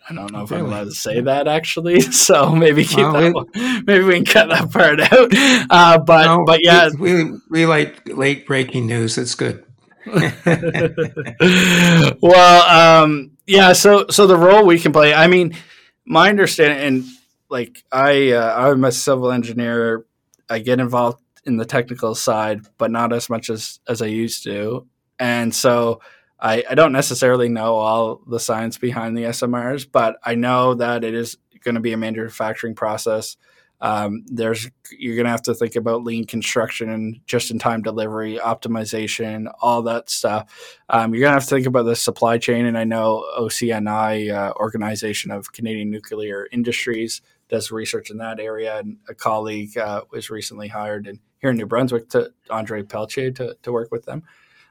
[0.09, 0.63] I don't know if really?
[0.63, 3.35] I'm allowed to say that actually, so maybe keep well, that.
[3.35, 3.85] One.
[3.85, 5.69] Maybe we can cut that part out.
[5.71, 9.19] Uh, but no, but yeah, we, we, we like late breaking news.
[9.19, 9.67] It's good.
[12.21, 13.73] well, um, yeah.
[13.73, 15.15] So, so the role we can play.
[15.15, 15.57] I mean,
[16.05, 17.05] my understanding, and
[17.49, 20.05] like I, uh, I'm a civil engineer.
[20.49, 24.45] I get involved in the technical side, but not as much as as I used
[24.45, 24.87] to.
[25.19, 26.01] And so,
[26.43, 31.05] I, I don't necessarily know all the science behind the SMRs, but I know that
[31.05, 33.37] it is going to be a manufacturing process.
[33.83, 39.83] Um, there's you're going to have to think about lean construction just-in-time delivery, optimization, all
[39.83, 40.79] that stuff.
[40.89, 42.67] Um, you're going to have to think about the supply chain.
[42.67, 48.79] And I know OCNI, uh, Organization of Canadian Nuclear Industries, does research in that area.
[48.79, 53.33] And a colleague uh, was recently hired in, here in New Brunswick to Andre Pelletier
[53.33, 54.23] to, to work with them,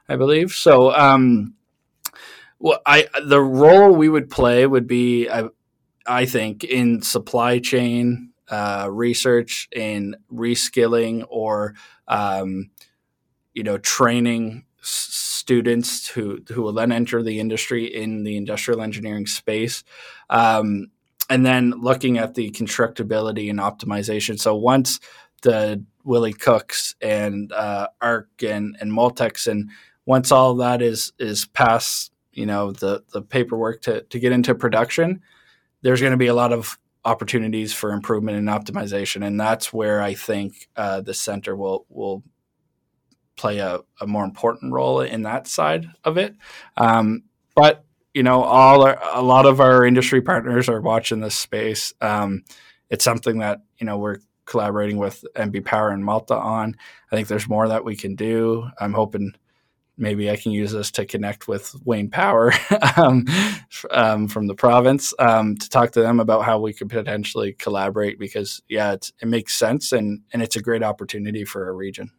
[0.08, 0.52] I believe.
[0.52, 1.54] So, um,
[2.58, 5.48] well, I the role we would play would be, I,
[6.06, 11.74] I think, in supply chain uh, research in reskilling or
[12.06, 12.70] um,
[13.54, 19.26] you know training students who who will then enter the industry in the industrial engineering
[19.26, 19.82] space.
[20.28, 20.90] Um,
[21.30, 24.38] and then looking at the constructability and optimization.
[24.38, 25.00] So once
[25.40, 29.70] the Willie Cooks and uh, ARC and, and Moltex and
[30.04, 34.54] once all that is is past, you know, the the paperwork to to get into
[34.54, 35.22] production,
[35.80, 40.00] there's going to be a lot of opportunities for improvement and optimization, and that's where
[40.00, 42.22] I think uh, the center will will
[43.36, 46.36] play a, a, more important role in that side of it.
[46.76, 47.24] Um,
[47.56, 47.84] but
[48.14, 51.94] you know, all our, a lot of our industry partners are watching this space.
[52.00, 52.44] Um,
[52.90, 56.76] it's something that you know we're collaborating with NB Power and Malta on.
[57.10, 58.68] I think there's more that we can do.
[58.78, 59.34] I'm hoping
[60.02, 62.52] maybe I can use this to connect with Wayne Power
[62.96, 63.24] um,
[63.90, 68.18] um, from the province um, to talk to them about how we could potentially collaborate
[68.18, 72.10] because yeah, it makes sense and and it's a great opportunity for a region.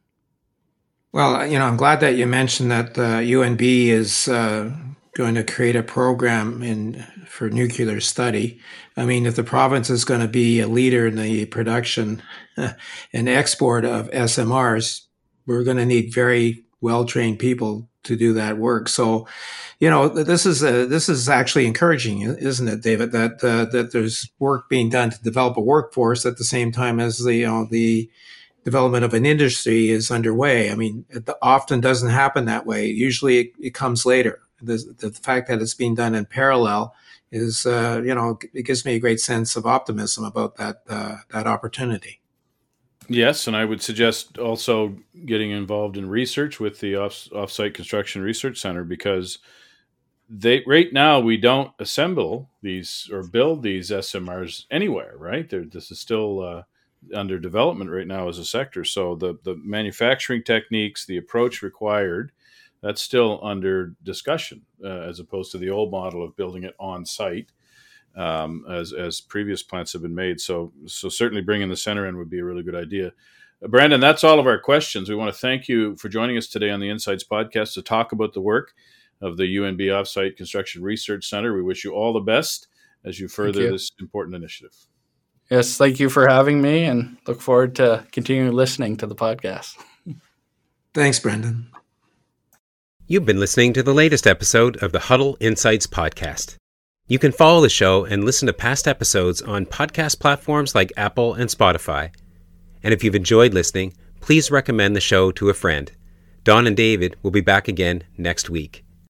[1.12, 4.72] Well, you know, I'm glad that you mentioned that the UNB is uh,
[5.16, 8.60] going to create a program in for nuclear study.
[8.98, 12.24] I mean, if the province is going to be a leader in the production
[13.14, 15.02] and export of SMRs,
[15.46, 18.90] we're going to need very well trained people to do that work.
[18.90, 19.26] So,
[19.80, 23.14] you know, this is a, this is actually encouraging, isn't it, David?
[23.14, 27.00] That uh, that there's work being done to develop a workforce at the same time
[27.00, 28.10] as the you know, the
[28.66, 30.72] development of an industry is underway.
[30.72, 32.86] I mean, it often doesn't happen that way.
[32.88, 34.42] Usually, it, it comes later.
[34.62, 36.96] The, the, fact that it's being done in parallel
[37.32, 41.18] is, uh, you know, it gives me a great sense of optimism about that uh,
[41.32, 42.22] that opportunity.
[43.10, 44.96] Yes, and I would suggest also
[45.26, 49.40] getting involved in research with the off, offsite construction research center because
[50.30, 55.50] they right now we don't assemble these or build these SMRs anywhere, right?
[55.50, 56.64] They're, this is still uh,
[57.14, 58.86] under development right now as a sector.
[58.86, 62.32] So the the manufacturing techniques, the approach required,
[62.82, 67.06] that's still under discussion uh, as opposed to the old model of building it on
[67.06, 67.52] site
[68.16, 70.40] um, as as previous plants have been made.
[70.40, 73.12] So so certainly bringing the center in would be a really good idea.
[73.64, 75.10] Uh, Brandon, that's all of our questions.
[75.10, 78.12] We want to thank you for joining us today on the Insights podcast to talk
[78.12, 78.74] about the work
[79.22, 81.54] of the UNB Offsite Construction Research Center.
[81.54, 82.68] We wish you all the best
[83.06, 83.72] as you further you.
[83.72, 84.76] this important initiative.
[85.50, 89.76] Yes, thank you for having me and look forward to continuing listening to the podcast.
[90.94, 91.70] Thanks, Brendan.
[93.08, 96.56] You've been listening to the latest episode of the Huddle Insights podcast.
[97.06, 101.34] You can follow the show and listen to past episodes on podcast platforms like Apple
[101.34, 102.12] and Spotify.
[102.82, 105.92] And if you've enjoyed listening, please recommend the show to a friend.
[106.46, 108.83] Don and David will be back again next week.